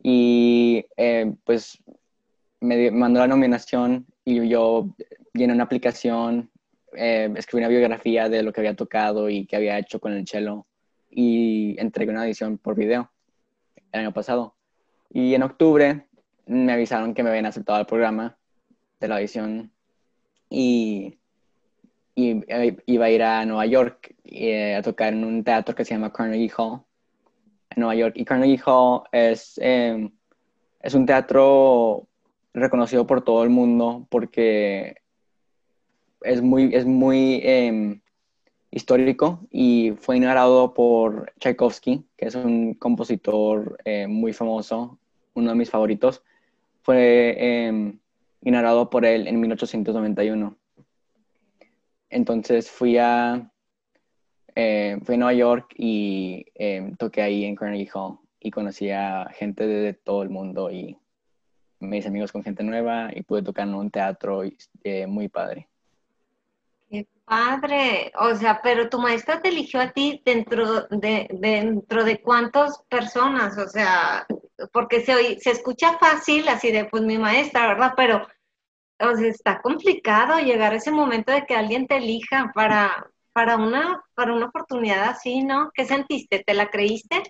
Y 0.03 0.85
eh, 0.97 1.33
pues 1.44 1.79
me 2.61 2.90
mandó 2.90 3.20
la 3.20 3.29
nominación 3.29 4.05
y 4.25 4.49
yo 4.49 4.97
llené 5.33 5.53
una 5.53 5.62
aplicación, 5.62 6.51
eh, 6.97 7.33
escribí 7.37 7.62
una 7.62 7.68
biografía 7.68 8.29
de 8.29 8.42
lo 8.42 8.53
que 8.53 8.61
había 8.61 8.75
tocado 8.75 9.31
y 9.31 9.47
que 9.47 9.55
había 9.55 9.79
hecho 9.79 10.01
con 10.01 10.12
el 10.12 10.27
cello 10.27 10.66
y 11.09 11.77
entregué 11.79 12.11
una 12.11 12.27
edición 12.27 12.59
por 12.59 12.75
video 12.75 13.12
el 13.92 14.01
año 14.01 14.12
pasado. 14.12 14.57
Y 15.11 15.35
en 15.35 15.44
octubre 15.44 16.09
me 16.47 16.73
avisaron 16.73 17.14
que 17.14 17.23
me 17.23 17.31
habían 17.31 17.47
aceptado 17.47 17.79
el 17.79 17.87
programa 17.87 18.37
de 18.99 19.07
la 19.07 19.20
edición 19.20 19.70
y 20.51 21.16
y 22.14 22.42
eh, 22.48 22.77
iba 22.87 23.07
a 23.07 23.11
ir 23.11 23.22
a 23.22 23.44
Nueva 23.44 23.66
York 23.66 24.14
eh, 24.24 24.74
a 24.77 24.83
tocar 24.83 25.12
en 25.12 25.24
un 25.24 25.44
teatro 25.44 25.74
que 25.74 25.85
se 25.85 25.94
llama 25.94 26.12
Carnegie 26.12 26.53
Hall 26.57 26.83
en 27.70 27.81
Nueva 27.81 27.94
York. 27.96 28.14
Y 28.16 28.24
Carnegie 28.24 28.61
Hall 28.64 29.03
es, 29.12 29.59
em, 29.62 30.11
es 30.81 30.94
un 30.94 31.07
teatro 31.07 32.07
reconocido 32.53 33.07
por 33.07 33.22
todo 33.22 33.42
el 33.42 33.50
mundo 33.50 34.07
porque 34.11 34.96
es 36.22 36.40
muy, 36.40 36.74
es 36.74 36.87
muy 36.87 37.40
em, 37.44 38.00
histórico 38.70 39.40
y 39.50 39.92
fue 40.00 40.16
inaugurado 40.16 40.74
por 40.74 41.33
Tchaikovsky, 41.38 42.05
que 42.16 42.27
es 42.27 42.35
un 42.35 42.74
compositor 42.74 43.79
eh, 43.85 44.07
muy 44.07 44.33
famoso, 44.33 44.98
uno 45.35 45.50
de 45.50 45.57
mis 45.57 45.70
favoritos. 45.70 46.22
Fue 46.83 47.37
em, 47.38 47.98
inaugurado 48.42 48.90
por 48.90 49.05
él 49.05 49.27
en 49.27 49.40
1891. 49.40 50.57
Entonces 52.11 52.71
fui 52.71 52.99
a, 52.99 53.51
eh, 54.55 54.99
fui 55.05 55.14
a 55.14 55.19
Nueva 55.19 55.35
York 55.35 55.75
y 55.77 56.47
eh, 56.55 56.93
toqué 56.99 57.23
ahí 57.23 57.45
en 57.45 57.57
Carnegie 57.57 57.90
Hall 57.95 58.19
y 58.40 58.51
conocí 58.51 58.90
a 58.90 59.29
gente 59.33 59.67
de, 59.67 59.95
todo 59.95 60.23
el 60.23 60.29
mundo 60.31 60.71
y 60.71 60.97
me 61.81 61.99
hice 61.99 62.09
amigos 62.09 62.31
con 62.31 62.45
gente 62.45 62.62
nueva 62.62 63.11
y 63.14 63.23
pude 63.23 63.43
tocar 63.43 63.67
en 63.67 63.75
un 63.75 63.90
teatro 63.90 64.43
eh, 64.85 65.07
muy 65.07 65.29
padre. 65.29 65.69
Qué 66.90 67.07
padre, 67.25 68.12
o 68.19 68.35
sea, 68.35 68.61
pero 68.62 68.88
tu 68.88 68.99
maestra 68.99 69.40
te 69.40 69.49
eligió 69.49 69.81
a 69.81 69.90
ti 69.90 70.23
dentro 70.25 70.83
de, 70.88 71.27
dentro 71.33 72.05
de 72.05 72.21
cuántas 72.21 72.83
personas, 72.88 73.59
o 73.59 73.67
sea, 73.67 74.27
porque 74.73 75.01
se, 75.01 75.40
se 75.40 75.51
escucha 75.51 75.99
fácil 75.99 76.47
así 76.49 76.71
de, 76.71 76.85
pues 76.85 77.03
mi 77.03 77.19
maestra, 77.19 77.67
¿verdad? 77.67 77.95
Pero 77.97 78.27
o 79.00 79.16
sea, 79.16 79.28
está 79.28 79.61
complicado 79.61 80.38
llegar 80.38 80.72
a 80.72 80.76
ese 80.76 80.90
momento 80.90 81.33
de 81.33 81.44
que 81.46 81.54
alguien 81.54 81.87
te 81.87 81.96
elija 81.96 82.52
para, 82.54 83.11
para, 83.33 83.57
una, 83.57 84.02
para 84.14 84.35
una 84.35 84.46
oportunidad 84.46 85.04
así, 85.04 85.42
¿no? 85.42 85.70
¿Qué 85.74 85.85
sentiste? 85.85 86.42
¿Te 86.44 86.54
la 86.54 86.68
creíste? 86.70 87.22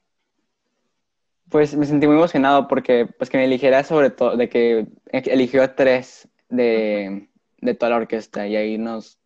Pues 1.48 1.74
me 1.74 1.87
sentí 1.87 2.07
muy 2.07 2.16
emocionado 2.16 2.68
porque 2.68 3.07
pues 3.07 3.31
que 3.31 3.38
me 3.38 3.44
eligiera 3.44 3.85
sobre 3.85 4.11
todo, 4.11 4.37
de 4.37 4.48
que 4.48 4.87
eligió 5.07 5.62
a 5.62 5.74
tres 5.74 6.29
de, 6.48 7.29
de 7.59 7.74
toda 7.74 7.90
la 7.90 7.96
orquesta 7.96 8.46
y 8.46 8.57
ahí 8.57 8.79
nos, 8.79 9.18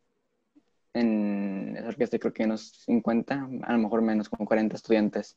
en 0.94 1.76
esa 1.76 1.88
orquesta 1.88 2.18
creo 2.18 2.32
que 2.32 2.44
unos 2.44 2.72
50, 2.84 3.48
a 3.62 3.72
lo 3.72 3.78
mejor 3.78 4.02
menos, 4.02 4.28
como 4.28 4.46
40 4.46 4.76
estudiantes. 4.76 5.36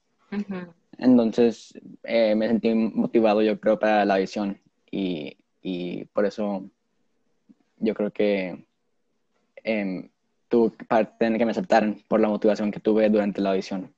Entonces 0.97 1.73
eh, 2.03 2.35
me 2.35 2.47
sentí 2.47 2.73
motivado 2.73 3.41
yo 3.41 3.59
creo 3.59 3.77
para 3.79 4.05
la 4.05 4.15
audición 4.15 4.59
y, 4.89 5.37
y 5.61 6.05
por 6.05 6.25
eso 6.25 6.69
yo 7.81 7.93
creo 7.93 8.11
que 8.11 8.65
eh, 9.63 10.09
tuve 10.47 10.71
parte 10.85 11.37
que 11.37 11.45
me 11.45 11.51
aceptaran 11.51 12.01
por 12.07 12.19
la 12.19 12.29
motivación 12.29 12.71
que 12.71 12.79
tuve 12.79 13.09
durante 13.09 13.41
la 13.41 13.51
audición. 13.51 13.93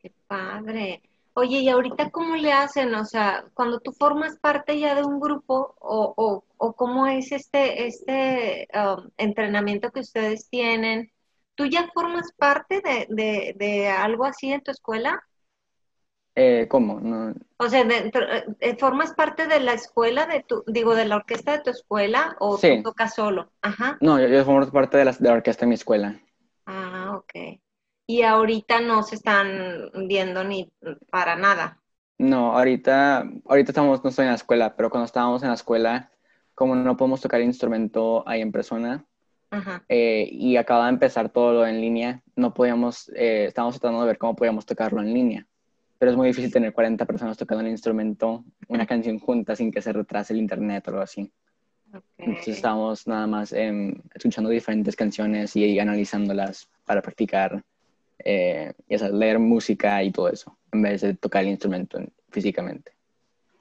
Qué 0.00 0.12
padre. 0.26 1.02
Oye, 1.34 1.58
¿y 1.58 1.68
ahorita 1.68 2.10
cómo 2.10 2.36
le 2.36 2.52
hacen? 2.52 2.94
O 2.94 3.04
sea, 3.04 3.44
cuando 3.54 3.80
tú 3.80 3.92
formas 3.92 4.38
parte 4.38 4.78
ya 4.78 4.94
de 4.94 5.04
un 5.04 5.18
grupo, 5.18 5.74
o, 5.80 6.44
o, 6.56 6.72
cómo 6.74 7.08
es 7.08 7.32
este, 7.32 7.86
este 7.86 8.68
um, 8.72 9.10
entrenamiento 9.16 9.90
que 9.90 10.00
ustedes 10.00 10.48
tienen, 10.48 11.10
¿tú 11.56 11.66
ya 11.66 11.90
formas 11.92 12.30
parte 12.36 12.80
de, 12.80 13.06
de, 13.08 13.54
de 13.56 13.88
algo 13.88 14.24
así 14.24 14.52
en 14.52 14.62
tu 14.62 14.70
escuela? 14.70 15.20
Eh, 16.36 16.66
¿Cómo? 16.68 16.98
No. 17.00 17.32
O 17.58 17.68
sea, 17.68 17.82
eh, 17.82 18.76
¿formas 18.78 19.14
parte 19.14 19.46
de 19.46 19.60
la 19.60 19.72
escuela, 19.72 20.26
de 20.26 20.42
tu, 20.42 20.64
digo, 20.66 20.94
de 20.94 21.04
la 21.04 21.16
orquesta 21.16 21.52
de 21.52 21.62
tu 21.62 21.70
escuela 21.70 22.36
o 22.40 22.58
tú 22.58 22.82
tocas 22.82 23.14
solo? 23.14 23.52
Ajá. 23.62 23.98
No, 24.00 24.20
yo, 24.20 24.44
formo 24.44 24.68
parte 24.70 24.96
de 24.98 25.04
la, 25.04 25.12
de 25.12 25.28
la 25.28 25.34
orquesta 25.34 25.60
de 25.60 25.68
mi 25.68 25.74
escuela. 25.74 26.20
Ah, 26.66 27.12
ok. 27.16 27.60
Y 28.06 28.22
ahorita 28.22 28.80
no 28.80 29.02
se 29.02 29.14
están 29.14 29.90
viendo 30.08 30.42
ni 30.44 30.70
para 31.10 31.36
nada. 31.36 31.80
No, 32.18 32.56
ahorita, 32.56 33.28
ahorita 33.46 33.70
estamos, 33.70 34.02
no 34.02 34.10
estoy 34.10 34.24
en 34.24 34.30
la 34.30 34.36
escuela, 34.36 34.76
pero 34.76 34.90
cuando 34.90 35.06
estábamos 35.06 35.42
en 35.42 35.48
la 35.48 35.54
escuela, 35.54 36.10
como 36.54 36.76
no 36.76 36.96
podemos 36.96 37.20
tocar 37.20 37.40
el 37.40 37.46
instrumento 37.46 38.26
ahí 38.28 38.40
en 38.40 38.52
persona 38.52 39.04
Ajá. 39.50 39.84
eh, 39.88 40.28
y 40.30 40.56
acaba 40.56 40.84
de 40.84 40.90
empezar 40.90 41.28
todo 41.30 41.52
lo 41.52 41.66
en 41.66 41.80
línea, 41.80 42.22
no 42.36 42.54
podíamos, 42.54 43.08
eh, 43.16 43.46
estábamos 43.48 43.78
tratando 43.80 44.00
de 44.00 44.06
ver 44.06 44.18
cómo 44.18 44.36
podíamos 44.36 44.66
tocarlo 44.66 45.00
en 45.00 45.12
línea. 45.12 45.46
Pero 46.04 46.12
es 46.12 46.18
muy 46.18 46.28
difícil 46.28 46.52
tener 46.52 46.74
40 46.74 47.06
personas 47.06 47.38
tocando 47.38 47.64
el 47.64 47.70
instrumento, 47.70 48.44
una 48.68 48.84
canción 48.84 49.18
junta 49.18 49.56
sin 49.56 49.72
que 49.72 49.80
se 49.80 49.90
retrase 49.90 50.34
el 50.34 50.38
internet 50.38 50.86
o 50.86 50.90
algo 50.90 51.02
así. 51.02 51.32
ok. 51.94 52.04
Entonces 52.18 52.56
estábamos 52.56 53.06
nada 53.06 53.26
más 53.26 53.54
em, 53.54 53.94
escuchando 54.14 54.50
diferentes 54.50 54.96
canciones 54.96 55.56
y, 55.56 55.78
analizándolas 55.78 56.68
para 56.84 57.00
practicar, 57.00 57.64
eh, 58.18 58.74
y 58.86 58.94
eso, 58.94 59.08
leer 59.08 59.38
música 59.38 60.02
y 60.02 60.12
todo 60.12 60.28
eso, 60.28 60.58
en 60.72 60.82
vez 60.82 61.00
de 61.00 61.14
tocar 61.14 61.42
el 61.44 61.48
instrumento 61.48 61.96
en- 61.96 62.12
físicamente. 62.28 62.92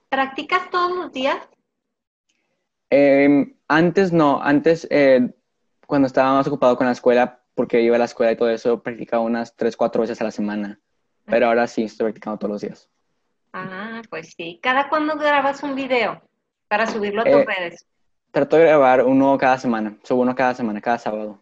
¿Practicas 0.09 0.69
todos 0.69 0.93
los 0.97 1.13
días? 1.13 1.37
Em, 2.89 3.55
antes 3.69 4.11
no, 4.11 4.43
antes 4.43 4.85
eh, 4.91 5.33
cuando 5.87 6.07
estaba 6.07 6.33
más 6.33 6.47
ocupado 6.47 6.75
con 6.75 6.87
la 6.87 6.91
escuela, 6.91 7.41
porque 7.55 7.81
iba 7.81 7.95
a 7.95 7.99
la 7.99 8.05
escuela 8.11 8.33
y 8.33 8.35
todo 8.35 8.49
eso, 8.49 8.83
practicaba 8.83 9.23
unas 9.23 9.55
3, 9.55 9.77
4 9.77 10.01
veces 10.01 10.19
a 10.19 10.25
la 10.25 10.31
semana. 10.31 10.81
Pero 11.25 11.47
ahora 11.47 11.67
sí 11.67 11.83
estoy 11.83 12.05
practicando 12.05 12.37
todos 12.39 12.51
los 12.51 12.61
días. 12.61 12.89
Ah, 13.53 14.01
pues 14.09 14.33
sí. 14.35 14.59
¿Cada 14.61 14.89
cuándo 14.89 15.15
grabas 15.15 15.63
un 15.63 15.75
video 15.75 16.21
para 16.67 16.87
subirlo 16.87 17.21
a 17.21 17.25
tus 17.25 17.33
Eh, 17.33 17.45
redes? 17.45 17.87
Trato 18.31 18.55
de 18.55 18.65
grabar 18.65 19.03
uno 19.05 19.37
cada 19.37 19.57
semana, 19.59 19.95
subo 20.03 20.21
uno 20.23 20.33
cada 20.35 20.55
semana, 20.55 20.81
cada 20.81 20.97
sábado. 20.97 21.39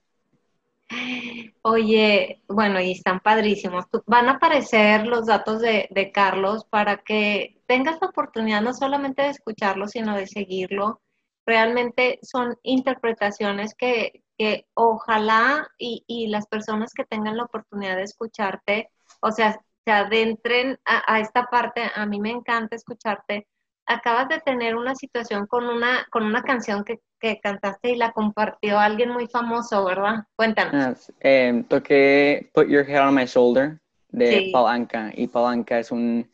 Oye, 1.64 2.44
bueno, 2.50 2.82
y 2.82 2.92
están 2.92 3.20
padrísimos. 3.22 3.86
Van 4.08 4.28
a 4.28 4.34
aparecer 4.34 5.06
los 5.08 5.26
datos 5.28 5.62
de, 5.62 5.88
de 5.92 6.12
Carlos 6.12 6.66
para 6.66 6.98
que 6.98 7.62
tengas 7.68 7.98
la 8.02 8.08
oportunidad 8.08 8.62
no 8.62 8.74
solamente 8.74 9.22
de 9.22 9.30
escucharlo, 9.30 9.88
sino 9.88 10.16
de 10.18 10.28
seguirlo. 10.28 11.02
Realmente 11.46 12.20
son 12.24 12.58
interpretaciones 12.64 13.74
que, 13.76 14.24
que 14.38 14.66
ojalá 14.74 15.68
y, 15.78 16.04
y 16.08 16.28
las 16.28 16.48
personas 16.48 16.94
que 16.94 17.06
tengan 17.06 17.38
la 17.38 17.44
oportunidad 17.44 17.96
de 17.96 18.04
escucharte, 18.04 18.90
o 19.22 19.32
sea, 19.32 19.62
se 19.86 19.92
adentren 19.92 20.80
a, 20.86 21.14
a 21.16 21.20
esta 21.20 21.46
parte. 21.46 21.82
A 21.96 22.06
mí 22.06 22.20
me 22.20 22.30
encanta 22.32 22.76
escucharte. 22.76 23.48
Acabas 23.86 24.30
de 24.30 24.40
tener 24.40 24.76
una 24.76 24.96
situación 24.96 25.48
con 25.48 25.66
una, 25.66 26.08
con 26.12 26.24
una 26.24 26.44
canción 26.44 26.84
que, 26.84 27.00
que 27.20 27.40
cantaste 27.40 27.92
y 27.92 27.96
la 27.96 28.12
compartió 28.12 28.80
alguien 28.80 29.10
muy 29.10 29.28
famoso, 29.28 29.84
¿verdad? 29.86 30.26
Cuéntanos. 30.36 31.10
Ah, 31.10 31.14
em, 31.20 31.64
toqué 31.64 32.50
Put 32.54 32.68
Your 32.68 32.88
Head 32.88 33.08
on 33.08 33.16
My 33.16 33.26
Shoulder 33.26 33.80
de 34.10 34.28
Sí. 34.28 34.54
Anka. 34.56 35.12
Y 35.16 35.28
Paul 35.28 35.52
Anka 35.52 35.80
es 35.80 35.92
un 35.92 36.30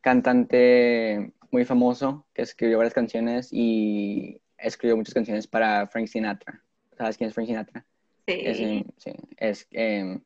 cantante 0.00 1.32
muy 1.50 1.64
famoso 1.64 2.26
que 2.34 2.42
escribió 2.42 2.78
varias 2.78 2.94
canciones 2.94 3.48
y 3.52 4.40
escribió 4.58 4.96
muchas 4.96 5.14
canciones 5.14 5.46
para 5.46 5.86
Frank 5.86 6.06
Sinatra. 6.06 6.62
¿Sabes 6.96 7.16
quién 7.16 7.28
es 7.28 7.34
Frank 7.34 7.46
Sinatra? 7.46 7.84
Sí. 8.26 8.34
em, 8.44 8.84
sí, 8.96 9.12
es, 9.36 9.66
em, 9.70 10.22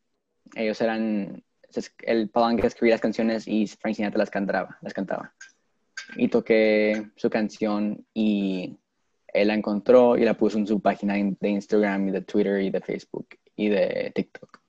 ellos 0.55 0.81
eran, 0.81 1.43
el 2.03 2.29
Paul 2.29 2.51
Anka 2.51 2.67
escribía 2.67 2.95
las 2.95 3.01
canciones 3.01 3.47
y 3.47 3.67
Frank 3.67 3.95
Sinatra 3.95 4.19
las 4.19 4.31
cantaba, 4.31 4.79
las 4.83 4.95
cantaba. 4.95 5.35
Y 6.17 6.29
toqué 6.29 7.11
su 7.17 7.31
canción 7.31 8.05
y 8.15 8.79
él 9.33 9.49
la 9.49 9.55
encontró 9.55 10.17
y 10.17 10.25
la 10.25 10.35
puso 10.35 10.59
en 10.59 10.67
su 10.67 10.81
página 10.81 11.15
de 11.15 11.49
Instagram 11.49 12.09
y 12.09 12.11
de 12.13 12.23
Twitter 12.23 12.63
y 12.63 12.71
de 12.71 12.81
Facebook 12.81 13.29
y 13.57 13.69
de 13.69 14.13
TikTok. 14.15 14.61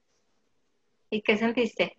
¿Y 1.10 1.22
qué 1.22 1.38
sentiste? 1.38 1.98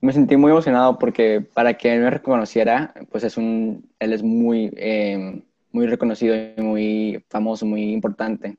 Me 0.00 0.12
sentí 0.12 0.36
muy 0.36 0.50
emocionado 0.50 0.98
porque 0.98 1.40
para 1.40 1.74
que 1.74 1.92
él 1.92 2.00
me 2.00 2.10
reconociera, 2.10 2.94
pues 3.10 3.24
es 3.24 3.36
un, 3.36 3.90
él 3.98 4.12
es 4.12 4.22
muy, 4.22 4.72
eh, 4.76 5.42
muy 5.72 5.86
reconocido 5.86 6.34
y 6.34 6.60
muy 6.60 7.24
famoso, 7.28 7.66
muy 7.66 7.92
importante. 7.92 8.56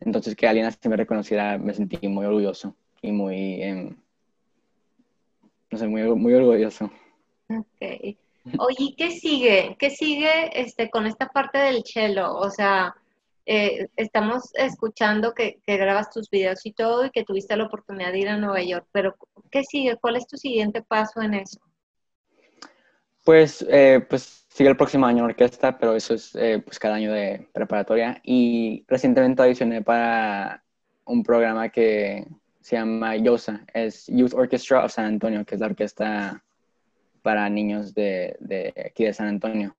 Entonces 0.00 0.34
que 0.34 0.46
alguien 0.46 0.66
así 0.66 0.88
me 0.88 0.96
reconociera, 0.96 1.56
me 1.58 1.72
sentí 1.72 2.08
muy 2.08 2.26
orgulloso 2.26 2.76
y 3.00 3.12
muy, 3.12 3.62
em, 3.62 3.96
no 5.74 5.78
sé, 5.78 5.88
muy, 5.88 6.02
muy 6.02 6.32
orgulloso. 6.34 6.88
Ok. 7.48 8.16
Oye, 8.58 8.76
¿y 8.78 8.94
¿qué 8.94 9.10
sigue? 9.10 9.76
¿Qué 9.78 9.90
sigue 9.90 10.60
este, 10.60 10.88
con 10.88 11.06
esta 11.06 11.28
parte 11.28 11.58
del 11.58 11.82
cello? 11.84 12.32
O 12.32 12.48
sea, 12.48 12.94
eh, 13.44 13.88
estamos 13.96 14.50
escuchando 14.54 15.34
que, 15.34 15.58
que 15.66 15.76
grabas 15.76 16.10
tus 16.10 16.30
videos 16.30 16.64
y 16.64 16.72
todo 16.72 17.06
y 17.06 17.10
que 17.10 17.24
tuviste 17.24 17.56
la 17.56 17.64
oportunidad 17.64 18.12
de 18.12 18.20
ir 18.20 18.28
a 18.28 18.36
Nueva 18.36 18.62
York, 18.62 18.86
pero 18.92 19.16
¿qué 19.50 19.64
sigue? 19.64 19.96
¿Cuál 19.96 20.16
es 20.16 20.28
tu 20.28 20.36
siguiente 20.36 20.80
paso 20.82 21.20
en 21.20 21.34
eso? 21.34 21.60
Pues, 23.24 23.66
eh, 23.68 24.06
pues 24.08 24.46
sigue 24.48 24.70
el 24.70 24.76
próximo 24.76 25.06
año 25.06 25.18
en 25.18 25.30
orquesta, 25.30 25.76
pero 25.76 25.96
eso 25.96 26.14
es 26.14 26.36
eh, 26.36 26.62
pues 26.64 26.78
cada 26.78 26.94
año 26.94 27.12
de 27.12 27.48
preparatoria. 27.52 28.20
Y 28.22 28.84
recientemente 28.86 29.42
audicioné 29.42 29.82
para 29.82 30.62
un 31.04 31.24
programa 31.24 31.68
que 31.68 32.28
se 32.64 32.76
llama 32.76 33.14
YOSA, 33.16 33.62
es 33.74 34.06
Youth 34.06 34.32
Orchestra 34.32 34.82
of 34.86 34.90
San 34.90 35.04
Antonio, 35.04 35.44
que 35.44 35.54
es 35.54 35.60
la 35.60 35.66
orquesta 35.66 36.42
para 37.20 37.46
niños 37.50 37.92
de, 37.92 38.36
de 38.40 38.72
aquí 38.86 39.04
de 39.04 39.12
San 39.12 39.26
Antonio. 39.28 39.76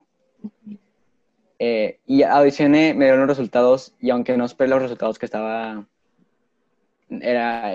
Eh, 1.57 1.99
y 2.05 2.21
audicioné, 2.21 2.93
me 2.93 3.05
dieron 3.05 3.21
los 3.21 3.29
resultados 3.29 3.95
y 3.99 4.11
aunque 4.11 4.37
no 4.37 4.45
esperé 4.45 4.69
los 4.69 4.83
resultados 4.83 5.17
que 5.17 5.25
estaba, 5.25 5.87
era, 7.09 7.73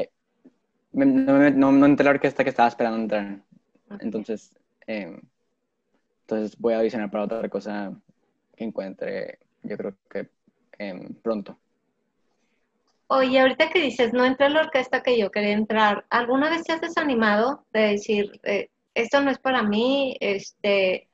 me- 0.93 1.07
no, 1.07 1.51
no, 1.51 1.73
no 1.73 1.87
entré 1.87 2.05
a 2.05 2.11
la 2.11 2.11
orquesta 2.13 2.45
que 2.45 2.51
estaba 2.51 2.69
esperando 2.69 2.99
entrar. 2.99 3.41
Entonces, 4.01 4.57
eh, 4.87 5.19
entonces 6.23 6.57
voy 6.57 6.75
a 6.75 6.79
audicionar 6.79 7.11
para 7.11 7.25
otra 7.25 7.49
cosa 7.49 7.93
que 8.57 8.63
encuentre, 8.63 9.41
yo 9.65 9.77
creo 9.77 9.95
que 10.09 10.29
em, 10.79 11.15
pronto. 11.15 11.59
Oye, 13.13 13.41
ahorita 13.41 13.71
que 13.71 13.81
dices, 13.81 14.13
no 14.13 14.25
entré 14.25 14.47
a 14.47 14.51
la 14.51 14.61
orquesta 14.61 15.03
que 15.03 15.19
yo 15.19 15.31
quería 15.31 15.53
entrar, 15.53 16.07
¿alguna 16.11 16.49
vez 16.49 16.63
te 16.65 16.73
has 16.73 16.81
desanimado 16.81 17.67
de 17.73 17.81
decir, 17.81 18.31
eh, 18.45 18.69
esto 18.95 19.21
no 19.21 19.31
es 19.31 19.39
para 19.39 19.63
mí? 19.65 20.17
Este, 20.21 21.09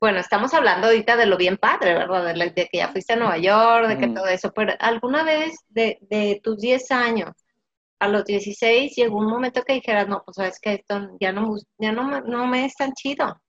bueno, 0.00 0.20
estamos 0.20 0.54
hablando 0.54 0.88
ahorita 0.88 1.16
de 1.16 1.26
lo 1.26 1.36
bien 1.38 1.56
padre, 1.58 1.94
¿verdad? 1.94 2.34
De, 2.34 2.50
de 2.50 2.68
que 2.68 2.78
ya 2.78 2.88
fuiste 2.90 3.14
a 3.14 3.16
Nueva 3.16 3.38
York, 3.38 3.88
de 3.88 3.98
que 3.98 4.08
todo 4.08 4.26
eso, 4.28 4.52
pero 4.54 4.74
¿alguna 4.80 5.24
vez 5.24 5.54
de, 5.68 5.98
de 6.02 6.40
tus 6.44 6.58
10 6.58 6.90
años 6.92 7.32
a 8.00 8.08
los 8.08 8.24
16 8.26 8.94
llegó 8.96 9.18
un 9.18 9.28
momento 9.30 9.62
que 9.64 9.74
dijeras, 9.74 10.08
no, 10.08 10.22
pues 10.24 10.36
sabes 10.36 10.60
que 10.60 10.74
esto 10.74 11.08
ya 11.20 11.32
no, 11.32 11.54
ya 11.78 11.92
no, 11.92 12.04
me- 12.04 12.22
no 12.22 12.46
me 12.46 12.66
es 12.66 12.74
tan 12.76 12.92
chido? 12.94 13.40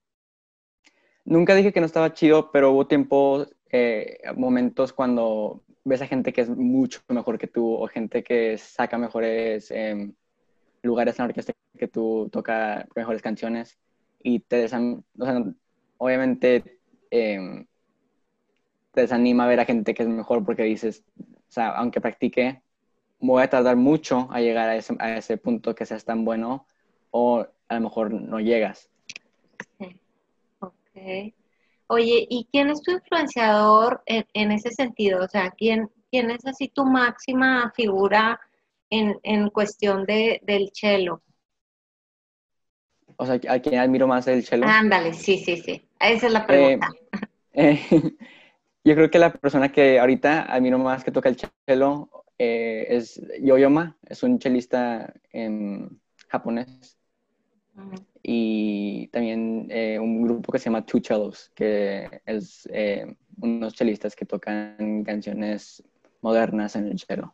Nunca 1.26 1.56
dije 1.56 1.72
que 1.72 1.80
no 1.80 1.86
estaba 1.86 2.14
chido, 2.14 2.52
pero 2.52 2.72
hubo 2.72 2.88
tiempos, 2.88 3.50
eh, 3.72 4.18
momentos 4.36 4.92
cuando 4.94 5.64
ves 5.84 6.02
a 6.02 6.08
gente 6.08 6.34
que 6.34 6.42
es 6.42 6.50
mucho 6.50 7.02
mejor 7.10 7.38
que 7.38 7.48
tú 7.48 7.74
o 7.74 7.88
gente 7.88 8.24
que 8.24 8.58
saca 8.58 8.98
mejores 8.98 9.72
em, 9.72 10.14
lugares 10.82 11.18
en 11.18 11.24
la 11.24 11.30
orquesta 11.30 11.54
que 11.78 11.88
tú, 11.88 12.30
toca 12.32 12.88
mejores 12.96 13.22
canciones 13.22 13.78
y 14.20 14.40
te 14.40 14.58
desan, 14.58 15.04
obviamente 15.98 16.80
em, 17.10 17.66
te 18.94 19.02
desanima 19.02 19.48
ver 19.48 19.60
a 19.60 19.66
gente 19.66 19.94
que 19.94 20.04
es 20.04 20.10
mejor 20.10 20.46
porque 20.46 20.64
dices, 20.64 21.04
o 21.20 21.52
sea, 21.52 21.70
aunque 21.70 22.02
practique, 22.02 22.62
voy 23.20 23.44
a 23.44 23.50
tardar 23.50 23.76
mucho 23.76 24.28
a 24.32 24.42
llegar 24.42 24.70
a 24.70 24.76
ese, 24.76 24.96
a 25.00 25.18
ese 25.18 25.38
punto 25.38 25.76
que 25.76 25.86
seas 25.86 26.06
tan 26.06 26.26
bueno 26.26 26.68
o 27.12 27.46
a 27.68 27.76
lo 27.76 27.82
mejor 27.82 28.14
no 28.14 28.40
llegas. 28.40 28.90
Ok. 30.60 31.34
Oye, 31.94 32.26
¿y 32.30 32.48
quién 32.54 32.70
es 32.70 32.82
tu 32.82 32.92
influenciador 32.92 34.02
en, 34.06 34.26
en 34.34 34.54
ese 34.54 34.72
sentido? 34.72 35.26
O 35.26 35.28
sea, 35.28 35.52
¿quién, 35.52 35.90
quién 36.10 36.32
es 36.32 36.46
así 36.46 36.70
tu 36.70 36.86
máxima 36.86 37.70
figura 37.76 38.40
en, 38.90 39.20
en 39.24 39.50
cuestión 39.50 40.06
de, 40.06 40.40
del 40.44 40.70
cello? 40.74 41.22
O 43.18 43.26
sea, 43.26 43.36
a 43.50 43.60
quien 43.60 43.78
admiro 43.78 44.08
más 44.08 44.26
el 44.30 44.42
cello. 44.46 44.64
Ándale, 44.66 45.14
sí, 45.14 45.38
sí, 45.40 45.58
sí. 45.58 45.86
Esa 46.00 46.28
es 46.28 46.32
la 46.32 46.48
Eh, 46.48 46.48
pregunta. 46.48 46.88
eh, 47.54 47.82
yo 48.86 48.96
creo 48.96 49.12
que 49.12 49.20
la 49.20 49.34
persona 49.34 49.70
que 49.70 50.00
ahorita 50.00 50.44
admiro 50.44 50.80
más 50.80 51.04
que 51.04 51.12
toca 51.12 51.28
el 51.28 51.36
cello 51.68 52.10
eh, 52.40 52.86
es 52.88 53.22
Yoyoma, 53.42 53.98
es 54.08 54.24
un 54.24 54.40
chelista 54.40 55.14
em, 55.34 55.90
japonés. 56.30 56.98
Ujú. 57.76 58.11
Y 58.24 59.08
también 59.08 59.68
eh, 59.70 59.98
un 60.00 60.22
grupo 60.22 60.52
que 60.52 60.60
se 60.60 60.66
llama 60.66 60.86
Two 60.86 61.02
Cellos, 61.04 61.52
que 61.56 62.22
es 62.26 62.70
eh, 62.72 63.16
unos 63.42 63.74
chelistas 63.74 64.16
que 64.16 64.26
tocan 64.26 65.04
canciones 65.04 65.84
modernas 66.22 66.76
en 66.76 66.88
el 66.88 67.00
cello. 67.00 67.34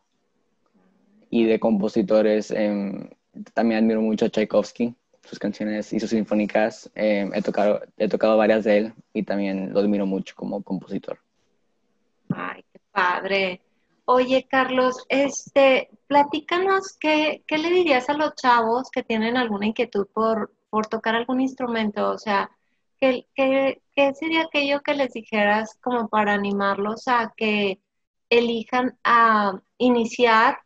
Y 1.30 1.44
de 1.46 1.60
compositores, 1.60 2.52
em, 2.52 3.10
también 3.54 3.84
admiro 3.84 4.02
mucho 4.02 4.26
a 4.26 4.30
Tchaikovsky, 4.30 4.96
sus 5.24 5.40
canciones 5.40 5.92
y 5.92 6.00
sus 6.00 6.10
sinfónicas. 6.10 6.90
em, 6.96 7.34
he, 7.34 7.42
tocado, 7.42 7.82
he 7.98 8.08
tocado 8.08 8.38
varias 8.38 8.64
de 8.64 8.78
él 8.78 8.94
y 9.14 9.24
también 9.24 9.74
lo 9.74 9.82
admiro 9.82 10.06
mucho 10.06 10.36
como 10.36 10.64
compositor. 10.64 11.20
Ay, 12.30 12.64
qué 12.72 12.80
padre. 12.92 13.62
Oye, 14.06 14.48
Carlos, 14.50 15.06
este, 15.10 15.90
platícanos 16.08 16.98
qué, 16.98 17.44
qué 17.46 17.58
le 17.58 17.70
dirías 17.70 18.10
a 18.10 18.14
los 18.14 18.36
chavos 18.36 18.90
que 18.90 19.04
tienen 19.04 19.36
alguna 19.36 19.66
inquietud 19.66 20.08
por, 20.14 20.54
por 20.70 20.88
tocar 20.88 21.16
algún 21.16 21.42
instrumento. 21.42 22.10
O 22.10 22.18
sea, 22.18 22.50
¿qué, 23.00 23.28
qué, 23.36 23.82
qué 23.96 24.14
sería 24.14 24.44
aquello 24.44 24.82
que 24.82 24.94
les 24.94 25.14
dijeras 25.14 25.78
como 25.82 26.10
para 26.10 26.34
animarlos 26.34 27.08
a 27.08 27.34
que 27.36 27.80
elijan 28.30 28.98
a 29.04 29.60
iniciar 29.78 30.60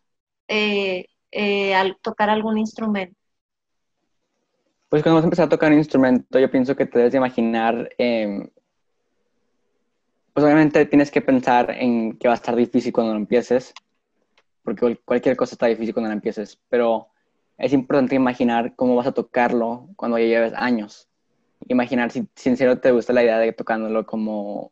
eh, 0.48 1.06
eh, 1.32 1.76
al 1.76 1.98
tocar 2.02 2.30
algún 2.30 2.58
instrumento? 2.58 3.16
Pues 4.90 5.04
cuando 5.04 5.16
vas 5.16 5.24
a 5.24 5.28
empezar 5.28 5.46
a 5.46 5.50
tocar 5.50 5.72
un 5.72 5.78
instrumento, 5.78 6.38
yo 6.38 6.52
pienso 6.52 6.76
que 6.76 6.86
te 6.86 6.98
debes 6.98 7.14
de 7.14 7.18
imaginar, 7.18 7.90
em, 7.98 8.50
pues 10.34 10.44
obviamente 10.44 10.86
tienes 10.86 11.10
que 11.10 11.22
pensar 11.22 11.72
en 11.72 12.18
que 12.18 12.28
va 12.28 12.34
a 12.34 12.36
estar 12.36 12.56
difícil 12.56 12.92
cuando 12.92 13.14
lo 13.14 13.20
empieces, 13.20 13.74
porque 14.64 14.98
cualquier 15.06 15.38
cosa 15.38 15.56
está 15.56 15.68
difícil 15.68 15.94
cuando 15.94 16.10
lo 16.10 16.16
empieces, 16.16 16.60
pero 16.68 17.11
es 17.62 17.74
importante 17.74 18.16
imaginar 18.16 18.76
cómo 18.76 18.96
vas 18.96 19.06
a 19.06 19.12
tocarlo 19.12 19.88
cuando 19.96 20.18
ya 20.18 20.26
lleves 20.26 20.54
años. 20.56 21.08
Imaginar 21.68 22.10
si, 22.10 22.28
si 22.36 22.50
en 22.50 22.58
serio 22.58 22.80
te 22.80 22.92
gusta 22.92 23.14
la 23.14 23.24
idea 23.24 23.38
de 23.38 23.54
tocándolo 23.54 24.04
como 24.08 24.72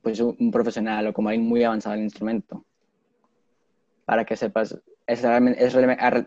pues, 0.00 0.20
un 0.20 0.50
profesional 0.50 1.06
o 1.06 1.12
como 1.12 1.28
alguien 1.28 1.46
muy 1.46 1.62
avanzado 1.62 1.94
en 1.94 2.00
el 2.00 2.06
instrumento. 2.06 2.64
Para 4.06 4.24
que 4.24 4.36
sepas, 4.36 4.72
es 5.06 5.22
es 5.22 5.74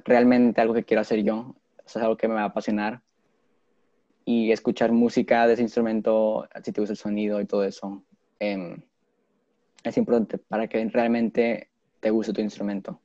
realmente 0.06 0.62
algo 0.62 0.76
que 0.76 0.84
quiero 0.84 1.02
hacer 1.02 1.24
yo, 1.24 1.56
es 1.84 1.98
algo 1.98 2.16
que 2.16 2.28
me 2.28 2.36
va 2.36 2.44
a 2.44 2.46
apasionar. 2.46 3.02
Y 4.24 4.52
escuchar 4.52 4.92
música 4.92 5.48
de 5.48 5.54
ese 5.54 5.64
instrumento, 5.64 6.48
si 6.64 6.72
te 6.72 6.80
gusta 6.80 6.94
el 6.94 6.98
sonido 6.98 7.42
y 7.42 7.46
todo 7.46 7.64
eso, 7.64 8.04
em, 8.40 8.84
es 9.84 9.98
importante 9.98 10.38
para 10.38 10.68
que 10.68 10.88
realmente 10.90 11.70
te 12.00 12.12
guste 12.12 12.34
tu 12.34 12.42
instrumento. 12.42 13.02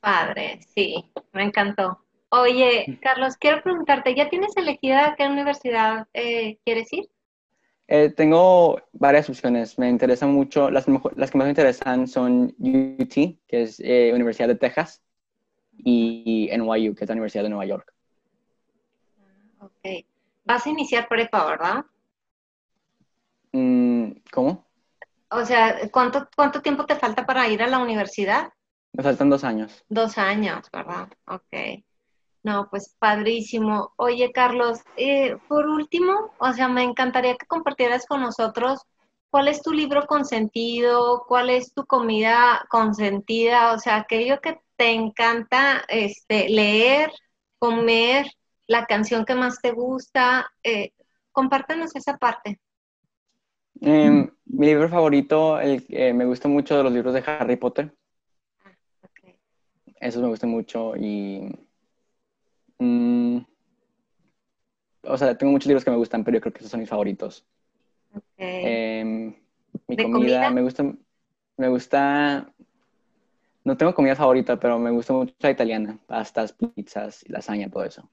Padre, 0.00 0.60
sí, 0.74 1.10
me 1.32 1.44
encantó. 1.44 1.98
Oye, 2.28 2.98
Carlos, 3.02 3.36
quiero 3.36 3.62
preguntarte, 3.62 4.14
¿ya 4.14 4.30
tienes 4.30 4.56
elegida 4.56 5.08
a 5.08 5.16
qué 5.16 5.26
universidad 5.26 6.08
eh, 6.14 6.58
quieres 6.64 6.92
ir? 6.92 7.10
Eh, 7.88 8.10
tengo 8.10 8.80
varias 8.92 9.28
opciones. 9.28 9.78
Me 9.78 9.88
interesan 9.88 10.32
mucho, 10.32 10.70
las, 10.70 10.86
las 11.16 11.30
que 11.30 11.38
más 11.38 11.44
me 11.44 11.50
interesan 11.50 12.06
son 12.06 12.54
UT, 12.58 13.14
que 13.46 13.62
es 13.62 13.80
eh, 13.80 14.12
Universidad 14.14 14.48
de 14.48 14.54
Texas, 14.54 15.02
y 15.76 16.48
NYU, 16.50 16.94
que 16.94 17.04
es 17.04 17.08
la 17.08 17.14
Universidad 17.14 17.44
de 17.44 17.50
Nueva 17.50 17.66
York. 17.66 17.92
Ah, 19.20 19.66
ok. 19.66 20.06
Vas 20.44 20.66
a 20.66 20.70
iniciar 20.70 21.08
prepa, 21.08 21.44
¿verdad? 21.44 21.84
Mm, 23.52 24.12
¿Cómo? 24.30 24.66
O 25.30 25.44
sea, 25.44 25.90
¿cuánto, 25.90 26.28
¿cuánto 26.34 26.62
tiempo 26.62 26.86
te 26.86 26.96
falta 26.96 27.26
para 27.26 27.48
ir 27.48 27.62
a 27.62 27.66
la 27.66 27.78
universidad? 27.78 28.52
Me 28.92 29.02
faltan 29.02 29.30
dos 29.30 29.44
años. 29.44 29.84
Dos 29.88 30.18
años, 30.18 30.68
¿verdad? 30.70 31.08
Ok. 31.26 31.84
No, 32.42 32.68
pues 32.70 32.94
padrísimo. 32.98 33.92
Oye, 33.96 34.32
Carlos, 34.32 34.80
eh, 34.96 35.36
por 35.48 35.66
último, 35.66 36.32
o 36.38 36.52
sea, 36.52 36.68
me 36.68 36.82
encantaría 36.82 37.36
que 37.36 37.46
compartieras 37.46 38.04
con 38.06 38.20
nosotros 38.20 38.80
cuál 39.30 39.48
es 39.48 39.62
tu 39.62 39.72
libro 39.72 40.06
consentido, 40.06 41.24
cuál 41.26 41.50
es 41.50 41.72
tu 41.72 41.86
comida 41.86 42.66
consentida, 42.68 43.72
o 43.72 43.78
sea, 43.78 43.96
aquello 43.96 44.40
que 44.40 44.60
te 44.76 44.90
encanta 44.90 45.84
este, 45.88 46.48
leer, 46.48 47.10
comer, 47.58 48.26
la 48.66 48.86
canción 48.86 49.24
que 49.24 49.34
más 49.34 49.60
te 49.62 49.70
gusta. 49.70 50.50
Eh, 50.62 50.92
compártenos 51.30 51.94
esa 51.94 52.18
parte. 52.18 52.60
Em, 53.80 54.28
mi 54.44 54.66
libro 54.66 54.88
favorito, 54.88 55.58
el, 55.58 55.86
me 55.88 56.24
gusta 56.24 56.48
mucho 56.48 56.76
de 56.76 56.82
los 56.82 56.92
libros 56.92 57.14
de 57.14 57.24
Harry 57.26 57.56
Potter. 57.56 57.94
Okay. 60.02 60.08
Esos 60.08 60.22
me 60.22 60.28
gustan 60.28 60.50
mucho 60.50 60.96
y 60.96 61.48
Mm, 62.82 63.44
o 65.04 65.16
sea, 65.16 65.36
tengo 65.38 65.52
muchos 65.52 65.68
libros 65.68 65.84
que 65.84 65.90
me 65.90 65.96
gustan, 65.96 66.24
pero 66.24 66.36
yo 66.36 66.40
creo 66.40 66.52
que 66.52 66.58
esos 66.58 66.70
son 66.70 66.80
mis 66.80 66.88
favoritos. 66.88 67.46
Em, 68.36 69.34
mi 69.86 69.96
comida, 69.96 70.50
me 70.50 70.62
gusta, 70.62 70.82
me 71.56 71.68
gusta, 71.68 72.52
no 73.64 73.76
tengo 73.76 73.94
comida 73.94 74.16
favorita, 74.16 74.58
pero 74.58 74.78
me 74.80 74.90
gusta 74.90 75.12
mucho 75.12 75.34
la 75.38 75.50
italiana, 75.50 75.98
pastas, 76.06 76.52
pizzas, 76.52 77.24
lasaña, 77.28 77.70
todo 77.70 77.84
eso. 77.84 78.08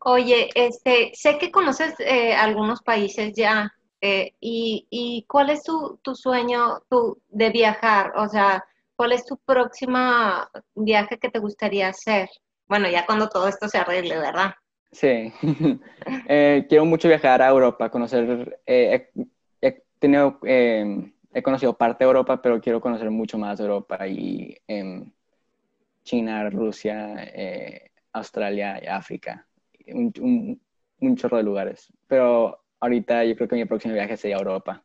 Oye, 0.00 0.48
este, 0.54 1.10
sé 1.14 1.38
que 1.38 1.50
conoces 1.50 1.94
eh, 1.98 2.34
algunos 2.34 2.82
países 2.82 3.32
ya, 3.34 3.72
eh, 4.00 4.32
y, 4.40 4.86
y, 4.90 5.24
¿cuál 5.28 5.50
es 5.50 5.64
tu, 5.64 5.98
tu 6.02 6.14
sueño 6.14 6.80
tu, 6.88 7.20
de 7.30 7.50
viajar? 7.50 8.12
O 8.16 8.28
sea, 8.28 8.64
¿cuál 8.98 9.12
es 9.12 9.24
tu 9.24 9.36
próxima 9.38 10.50
viaje 10.74 11.18
que 11.18 11.30
te 11.30 11.38
gustaría 11.38 11.88
hacer? 11.88 12.28
Bueno, 12.66 12.90
ya 12.90 13.06
cuando 13.06 13.28
todo 13.28 13.46
esto 13.46 13.68
se 13.68 13.78
arregle, 13.78 14.18
¿verdad? 14.18 14.54
Sí. 14.90 15.32
Eh, 16.30 16.66
quiero 16.68 16.84
mucho 16.84 17.08
viajar 17.08 17.40
a 17.40 17.48
Europa, 17.48 17.90
conocer, 17.90 18.60
eh, 18.66 19.10
he, 19.62 19.82
tenido, 19.98 20.38
em, 20.42 21.12
he 21.32 21.42
conocido 21.42 21.76
parte 21.76 22.04
de 22.04 22.08
Europa, 22.08 22.40
pero 22.42 22.60
quiero 22.60 22.80
conocer 22.80 23.10
mucho 23.10 23.38
más 23.38 23.58
de 23.58 23.64
Europa 23.64 24.06
y 24.06 24.56
em, 24.66 25.10
China, 26.04 26.50
Rusia, 26.50 27.14
eh, 27.34 27.92
Australia 28.12 28.78
y 28.82 28.86
África, 28.86 29.46
un, 29.88 30.60
un 31.00 31.16
chorro 31.16 31.38
de 31.38 31.42
lugares. 31.44 31.92
Pero 32.06 32.62
ahorita 32.80 33.24
yo 33.24 33.36
creo 33.36 33.48
que 33.48 33.56
mi 33.56 33.64
próximo 33.64 33.94
viaje 33.94 34.16
sería 34.16 34.36
a 34.36 34.40
Europa. 34.40 34.84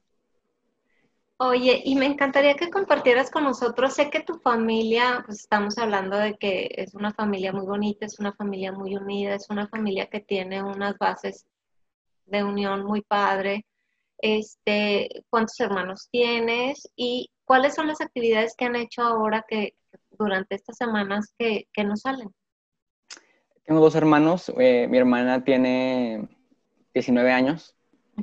Oye, 1.46 1.82
y 1.84 1.96
me 1.96 2.06
encantaría 2.06 2.56
que 2.56 2.70
compartieras 2.70 3.30
con 3.30 3.44
nosotros, 3.44 3.94
sé 3.94 4.10
que 4.10 4.22
tu 4.22 4.36
familia, 4.36 5.24
pues 5.26 5.42
estamos 5.42 5.78
hablando 5.78 6.16
de 6.16 6.36
que 6.36 6.70
es 6.72 6.94
una 6.94 7.14
familia 7.14 7.52
muy 7.52 7.66
bonita, 7.66 8.06
es 8.06 8.18
una 8.18 8.32
familia 8.32 8.72
muy 8.72 8.96
unida, 8.96 9.36
es 9.36 9.50
una 9.50 9.68
familia 9.68 10.08
que 10.08 10.22
tiene 10.22 10.64
unas 10.64 10.98
bases 10.98 11.46
de 12.28 12.46
unión 12.46 12.86
muy 12.86 13.02
padre. 13.02 13.66
Este, 14.20 15.26
¿cuántos 15.30 15.60
hermanos 15.60 16.08
tienes 16.10 16.90
y 16.96 17.30
cuáles 17.44 17.76
son 17.76 17.88
las 17.88 18.00
actividades 18.00 18.56
que 18.56 18.64
han 18.64 18.78
hecho 18.78 19.02
ahora 19.02 19.44
que 19.46 19.76
durante 20.12 20.56
estas 20.56 20.78
semanas 20.78 21.34
que, 21.38 21.68
que 21.74 21.84
nos 21.84 22.04
salen? 22.04 22.34
Tengo 23.66 23.82
dos 23.82 23.96
hermanos, 23.96 24.50
eh, 24.58 24.88
mi 24.90 24.98
hermana 24.98 25.44
tiene 25.44 26.30
19 26.94 27.34
años 27.34 27.76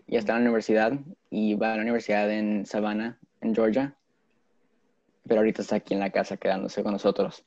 y 0.07 0.17
está 0.17 0.33
en 0.33 0.39
la 0.39 0.51
universidad 0.51 0.93
y 1.31 1.55
va 1.55 1.73
a 1.73 1.77
la 1.77 1.83
universidad 1.83 2.31
en 2.31 2.67
Savannah, 2.67 3.19
en 3.41 3.55
Georgia. 3.55 3.95
Pero 5.27 5.41
ahorita 5.41 5.63
está 5.63 5.77
aquí 5.77 5.95
en 5.95 6.01
la 6.01 6.11
casa 6.11 6.37
quedándose 6.37 6.83
con 6.83 6.93
nosotros. 6.93 7.45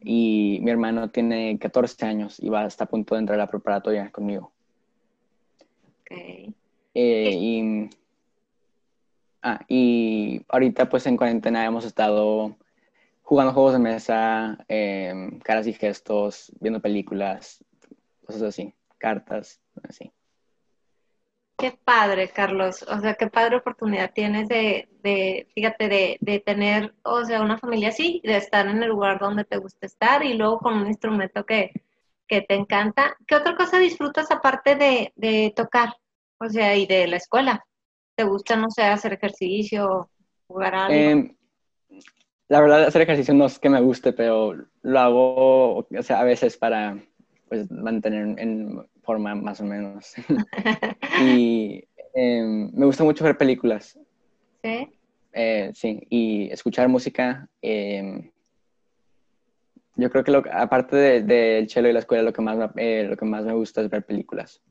Y 0.00 0.60
mi 0.62 0.70
hermano 0.70 1.10
tiene 1.10 1.58
14 1.58 2.06
años 2.06 2.40
y 2.40 2.48
va 2.48 2.64
hasta 2.64 2.84
a 2.84 2.88
punto 2.88 3.14
de 3.14 3.20
entrar 3.20 3.38
a 3.38 3.44
la 3.44 3.50
preparatoria 3.50 4.10
conmigo. 4.10 4.52
Okay. 6.02 6.54
Eh, 6.94 7.30
y, 7.32 7.90
ah, 9.42 9.60
y 9.68 10.42
ahorita 10.48 10.88
pues 10.88 11.06
en 11.06 11.16
cuarentena 11.16 11.64
hemos 11.64 11.84
estado 11.84 12.56
jugando 13.22 13.52
juegos 13.52 13.72
de 13.72 13.78
mesa, 13.78 14.58
em, 14.68 15.38
caras 15.40 15.66
y 15.66 15.72
gestos, 15.72 16.52
viendo 16.60 16.80
películas, 16.80 17.64
cosas 18.26 18.42
así, 18.42 18.74
cartas, 18.98 19.60
así. 19.88 20.12
Qué 21.56 21.78
padre, 21.84 22.30
Carlos. 22.30 22.82
O 22.82 23.00
sea, 23.00 23.14
qué 23.14 23.28
padre 23.28 23.56
oportunidad 23.56 24.12
tienes 24.12 24.48
de, 24.48 24.88
de 25.02 25.46
fíjate, 25.54 25.88
de, 25.88 26.18
de, 26.20 26.40
tener, 26.40 26.94
o 27.04 27.24
sea, 27.24 27.42
una 27.42 27.58
familia 27.58 27.90
así, 27.90 28.20
de 28.24 28.36
estar 28.36 28.66
en 28.66 28.82
el 28.82 28.88
lugar 28.88 29.20
donde 29.20 29.44
te 29.44 29.58
gusta 29.58 29.86
estar 29.86 30.24
y 30.24 30.34
luego 30.34 30.58
con 30.58 30.74
un 30.74 30.88
instrumento 30.88 31.46
que, 31.46 31.70
que 32.26 32.42
te 32.42 32.54
encanta. 32.54 33.16
¿Qué 33.26 33.36
otra 33.36 33.54
cosa 33.54 33.78
disfrutas 33.78 34.30
aparte 34.32 34.74
de, 34.74 35.12
de, 35.14 35.52
tocar? 35.54 35.94
O 36.38 36.48
sea, 36.48 36.76
y 36.76 36.86
de 36.86 37.06
la 37.06 37.16
escuela. 37.16 37.64
¿Te 38.16 38.24
gusta, 38.24 38.56
no 38.56 38.70
sé, 38.70 38.82
hacer 38.82 39.12
ejercicio, 39.12 40.10
jugar 40.48 40.74
algo? 40.74 40.94
Em, 40.94 41.36
la 42.48 42.60
verdad, 42.60 42.84
hacer 42.84 43.02
ejercicio 43.02 43.32
no 43.32 43.46
es 43.46 43.60
que 43.60 43.70
me 43.70 43.80
guste, 43.80 44.12
pero 44.12 44.54
lo 44.82 45.00
hago, 45.00 45.76
o 45.78 46.02
sea, 46.02 46.20
a 46.20 46.24
veces 46.24 46.56
para 46.56 46.98
pues, 47.48 47.70
mantener 47.70 48.38
en 48.40 48.86
forma 49.04 49.34
más 49.34 49.60
o 49.60 49.64
menos. 49.64 50.14
y 51.22 51.84
em, 52.14 52.70
me 52.72 52.86
gusta 52.86 53.04
mucho 53.04 53.24
ver 53.24 53.36
películas. 53.36 53.98
¿Sí? 54.62 54.88
Eh, 55.32 55.70
sí, 55.74 56.06
y 56.10 56.50
escuchar 56.50 56.88
música. 56.88 57.48
Em, 57.60 58.30
yo 59.96 60.10
creo 60.10 60.24
que 60.24 60.30
lo, 60.30 60.42
aparte 60.52 60.96
del 60.96 61.26
de, 61.26 61.66
cello 61.68 61.88
y 61.88 61.92
la 61.92 62.00
escuela, 62.00 62.22
lo 62.22 62.32
que, 62.32 62.42
más, 62.42 62.70
eh, 62.76 63.06
lo 63.08 63.16
que 63.16 63.24
más 63.24 63.44
me 63.44 63.52
gusta 63.52 63.80
es 63.80 63.90
ver 63.90 64.04
películas. 64.04 64.62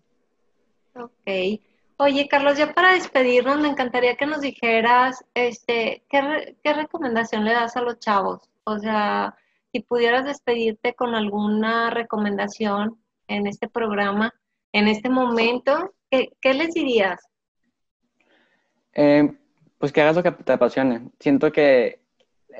Ok. 0.95 1.61
Oye, 1.97 2.27
Carlos, 2.27 2.57
ya 2.57 2.73
para 2.73 2.93
despedirnos, 2.93 3.59
me 3.59 3.69
encantaría 3.69 4.15
que 4.15 4.25
nos 4.25 4.41
dijeras, 4.41 5.23
este, 5.33 6.03
¿qué, 6.09 6.57
¿qué 6.63 6.73
recomendación 6.73 7.45
le 7.45 7.53
das 7.53 7.77
a 7.77 7.81
los 7.81 7.99
chavos? 7.99 8.49
O 8.63 8.79
sea, 8.79 9.35
si 9.71 9.81
pudieras 9.81 10.25
despedirte 10.25 10.93
con 10.95 11.15
alguna 11.15 11.89
recomendación 11.89 13.02
en 13.33 13.47
este 13.47 13.67
programa, 13.67 14.33
en 14.71 14.87
este 14.87 15.09
momento, 15.09 15.93
¿qué, 16.09 16.53
les 16.53 16.73
dirías? 16.73 17.19
Eh, 18.93 19.33
pues 19.79 19.91
que 19.91 20.01
hagas 20.01 20.15
lo 20.15 20.23
que 20.23 20.31
te 20.31 20.51
apasione. 20.53 21.09
Siento 21.19 21.51
que 21.51 22.01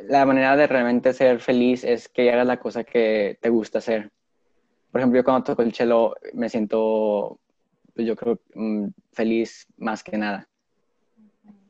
la 0.09 0.25
manera 0.25 0.55
de 0.55 0.67
realmente 0.67 1.13
ser 1.13 1.39
feliz 1.39 1.83
es 1.83 2.09
que 2.09 2.31
hagas 2.31 2.47
la 2.47 2.59
cosa 2.59 2.83
que 2.83 3.37
te 3.39 3.49
gusta 3.49 3.77
hacer. 3.79 4.11
por 4.91 5.01
ejemplo, 5.01 5.19
yo 5.19 5.23
cuando 5.23 5.43
toco 5.43 5.63
el 5.63 5.73
cello 5.73 6.15
me 6.33 6.49
siento, 6.49 7.39
pues 7.95 8.05
yo 8.05 8.15
creo, 8.15 8.39
mm, 8.53 8.89
feliz 9.11 9.67
más 9.77 10.03
que 10.03 10.17
nada. 10.17 10.47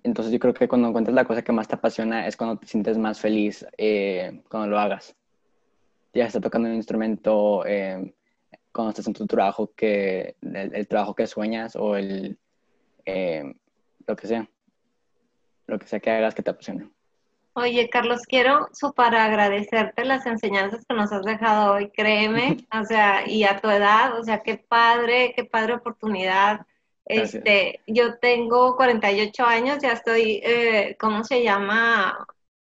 Entonces 0.04 0.34
yo 0.34 0.40
creo 0.40 0.54
que 0.54 0.68
cuando 0.68 0.90
encuentras 0.90 1.16
la 1.16 1.24
cosa 1.24 1.42
que 1.42 1.54
más 1.54 1.68
te 1.68 1.76
apasiona 1.76 2.28
es 2.28 2.36
cuando 2.36 2.58
te 2.58 2.68
sientes 2.68 2.98
más 2.98 3.20
feliz 3.22 3.66
eh, 3.78 4.42
cuando 4.50 4.68
lo 4.68 4.80
hagas. 4.80 5.16
Ya 6.14 6.26
estás 6.26 6.42
tocando 6.42 6.68
un 6.68 6.76
instrumento, 6.76 7.66
eh, 7.66 8.14
cuando 8.74 8.90
estás 8.90 9.08
en 9.08 9.14
tu 9.14 9.28
trabajo, 9.28 9.72
que 9.76 10.36
el, 10.42 10.88
trabajo 10.88 11.16
que 11.16 11.28
sueñas 11.28 11.76
o 11.76 11.96
el, 11.96 12.38
eh, 13.06 13.54
lo 14.06 14.16
que 14.16 14.28
sea, 14.28 14.50
lo 15.68 15.80
que 15.80 15.88
sea 15.88 16.00
que 16.00 16.12
hagas 16.12 16.36
que 16.36 16.42
te 16.42 16.50
apasione. 16.50 16.90
Oye, 17.56 17.88
Carlos, 17.90 18.24
quiero 18.24 18.68
super 18.74 19.14
agradecerte 19.14 20.06
las 20.06 20.26
enseñanzas 20.26 20.84
que 20.88 20.96
nos 20.96 21.12
has 21.12 21.22
dejado 21.22 21.76
hoy, 21.76 21.92
créeme, 21.92 22.58
o 22.82 22.84
sea, 22.84 23.28
y 23.28 23.44
a 23.44 23.62
tu 23.62 23.70
edad, 23.70 24.20
o 24.20 24.24
sea, 24.24 24.40
qué 24.40 24.58
padre, 24.58 25.34
qué 25.36 25.46
padre 25.46 25.76
oportunidad. 25.76 26.66
Este, 27.06 27.82
yo 27.86 28.18
tengo 28.18 28.76
48 28.76 29.46
años, 29.46 29.78
ya 29.84 29.92
estoy, 29.92 30.42
eh, 30.44 30.96
¿cómo 31.00 31.24
se 31.24 31.44
llama? 31.44 32.26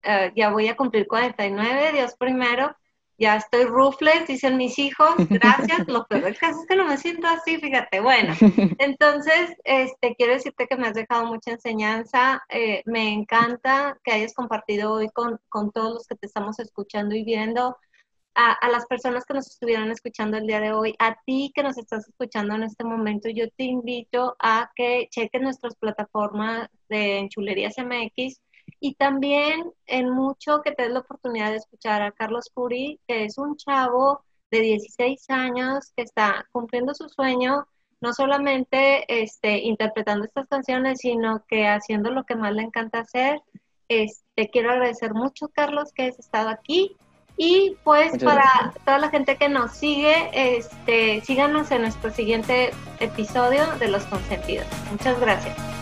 Eh, 0.04 0.32
ya 0.36 0.52
voy 0.52 0.68
a 0.68 0.76
cumplir 0.76 1.08
49, 1.08 1.94
Dios 1.94 2.14
primero, 2.16 2.76
ya 3.18 3.36
estoy 3.38 3.66
rufles, 3.66 4.28
dicen 4.28 4.58
mis 4.58 4.78
hijos, 4.78 5.16
gracias, 5.30 5.88
lo 5.88 6.06
peor 6.08 6.24
del 6.24 6.38
caso 6.38 6.62
es 6.62 6.68
que 6.68 6.76
no 6.76 6.86
me 6.86 6.98
siento 6.98 7.28
así, 7.28 7.58
fíjate, 7.58 8.00
bueno, 8.00 8.34
entonces, 8.80 9.56
este, 9.64 10.16
quiero 10.16 10.34
decirte 10.34 10.68
que 10.68 10.78
me 10.78 10.88
has 10.88 10.94
dejado 10.94 11.26
mucha 11.26 11.52
enseñanza, 11.52 12.44
eh, 12.50 12.84
me 12.86 13.14
encanta 13.14 14.00
que 14.04 14.12
hayas 14.12 14.34
compartido 14.34 14.94
hoy 14.94 15.10
con, 15.10 15.40
con, 15.50 15.72
todos 15.72 15.94
los 15.94 16.08
que 16.08 16.16
te 16.16 16.28
estamos 16.28 16.60
escuchando 16.60 17.16
y 17.16 17.24
viendo, 17.24 17.78
a, 18.36 18.52
a, 18.52 18.70
las 18.70 18.86
personas 18.86 19.26
que 19.26 19.34
nos 19.34 19.48
estuvieron 19.48 19.90
escuchando 19.90 20.38
el 20.38 20.46
día 20.46 20.60
de 20.60 20.72
hoy, 20.72 20.94
a 21.00 21.18
ti 21.26 21.52
que 21.56 21.64
nos 21.64 21.76
estás 21.80 22.08
escuchando 22.08 22.54
en 22.54 22.64
este 22.64 22.84
momento, 22.84 23.30
yo 23.30 23.50
te 23.50 23.64
invito 23.64 24.36
a 24.40 24.70
que 24.76 25.08
cheques 25.10 25.42
nuestras 25.42 25.76
plataformas 25.76 26.70
de 26.88 27.18
Enchulerías 27.18 27.78
MX, 27.80 28.40
y 28.80 28.96
también 28.96 29.72
en 29.86 30.10
mucho 30.10 30.62
que 30.62 30.72
te 30.72 30.84
des 30.84 30.92
la 30.92 31.00
oportunidad 31.00 31.52
de 31.52 31.58
escuchar 31.58 32.02
a 32.02 32.12
Carlos 32.12 32.50
Curi, 32.54 33.00
que 33.08 33.26
es 33.26 33.38
un 33.38 33.56
chavo 33.58 34.22
de 34.52 34.62
16 34.62 35.30
años 35.30 35.92
que 35.96 36.04
está 36.04 36.48
cumpliendo 36.52 36.94
su 36.94 37.10
sueño, 37.10 37.68
no 38.00 38.14
solamente 38.14 39.06
este, 39.22 39.60
interpretando 39.60 40.26
estas 40.26 40.48
canciones, 40.48 41.00
sino 41.00 41.44
que 41.48 41.68
haciendo 41.68 42.12
lo 42.12 42.24
que 42.24 42.36
más 42.36 42.54
le 42.54 42.64
encanta 42.64 43.00
hacer. 43.00 43.42
Este, 43.90 44.50
quiero 44.50 44.72
agradecer 44.72 45.14
mucho, 45.14 45.48
Carlos, 45.50 45.92
que 45.94 46.04
has 46.04 46.20
estado 46.20 46.50
aquí. 46.50 46.96
Y 47.40 47.78
pues 47.84 48.24
para 48.24 48.74
toda 48.84 48.98
la 48.98 49.10
gente 49.10 49.38
que 49.38 49.48
nos 49.48 49.72
sigue, 49.72 50.30
este, 50.34 51.22
síganos 51.22 51.70
en 51.70 51.84
nuestro 51.84 52.10
siguiente 52.10 52.72
episodio 53.00 53.64
de 53.80 53.90
Los 53.90 54.04
Consentidos. 54.06 54.68
Muchas 54.92 55.20
gracias. 55.20 55.77